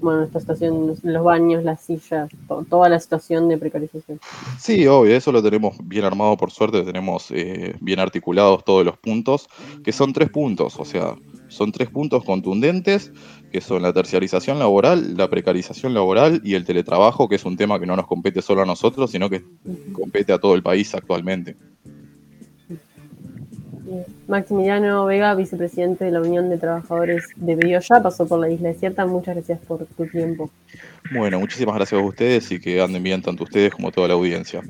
bueno, 0.00 0.22
esta 0.24 0.40
situación, 0.40 0.94
los 1.02 1.24
baños, 1.24 1.64
las 1.64 1.80
sillas, 1.80 2.30
toda 2.68 2.88
la 2.88 3.00
situación 3.00 3.48
de 3.48 3.58
precarización. 3.58 4.20
Sí, 4.58 4.86
obvio, 4.86 5.16
eso 5.16 5.32
lo 5.32 5.42
tenemos 5.42 5.76
bien 5.82 6.04
armado 6.04 6.36
por 6.36 6.50
suerte, 6.50 6.82
tenemos 6.82 7.30
eh, 7.30 7.74
bien 7.80 7.98
articulados 7.98 8.64
todos 8.64 8.84
los 8.84 8.96
puntos, 8.98 9.48
que 9.84 9.92
son 9.92 10.12
tres 10.12 10.30
puntos, 10.30 10.78
o 10.78 10.84
sea, 10.84 11.16
son 11.48 11.72
tres 11.72 11.88
puntos 11.90 12.24
contundentes, 12.24 13.12
que 13.50 13.60
son 13.60 13.82
la 13.82 13.92
terciarización 13.92 14.58
laboral, 14.58 15.16
la 15.16 15.28
precarización 15.28 15.94
laboral 15.94 16.40
y 16.44 16.54
el 16.54 16.64
teletrabajo, 16.64 17.28
que 17.28 17.36
es 17.36 17.44
un 17.44 17.56
tema 17.56 17.80
que 17.80 17.86
no 17.86 17.96
nos 17.96 18.06
compete 18.06 18.42
solo 18.42 18.62
a 18.62 18.66
nosotros, 18.66 19.10
sino 19.10 19.28
que 19.30 19.44
compete 19.92 20.32
a 20.32 20.38
todo 20.38 20.54
el 20.54 20.62
país 20.62 20.94
actualmente. 20.94 21.56
Maximiliano 24.26 25.06
Vega, 25.06 25.34
vicepresidente 25.34 26.04
de 26.04 26.10
la 26.10 26.20
Unión 26.20 26.50
de 26.50 26.58
Trabajadores 26.58 27.24
de 27.36 27.56
Bioya, 27.56 28.02
pasó 28.02 28.26
por 28.26 28.40
la 28.40 28.50
isla 28.50 28.68
desierta. 28.68 29.06
Muchas 29.06 29.36
gracias 29.36 29.58
por 29.66 29.84
tu 29.86 30.06
tiempo. 30.06 30.50
Bueno, 31.12 31.40
muchísimas 31.40 31.76
gracias 31.76 32.00
a 32.00 32.04
ustedes 32.04 32.50
y 32.52 32.60
que 32.60 32.80
anden 32.80 33.02
bien 33.02 33.22
tanto 33.22 33.44
ustedes 33.44 33.72
como 33.72 33.90
toda 33.90 34.08
la 34.08 34.14
audiencia. 34.14 34.62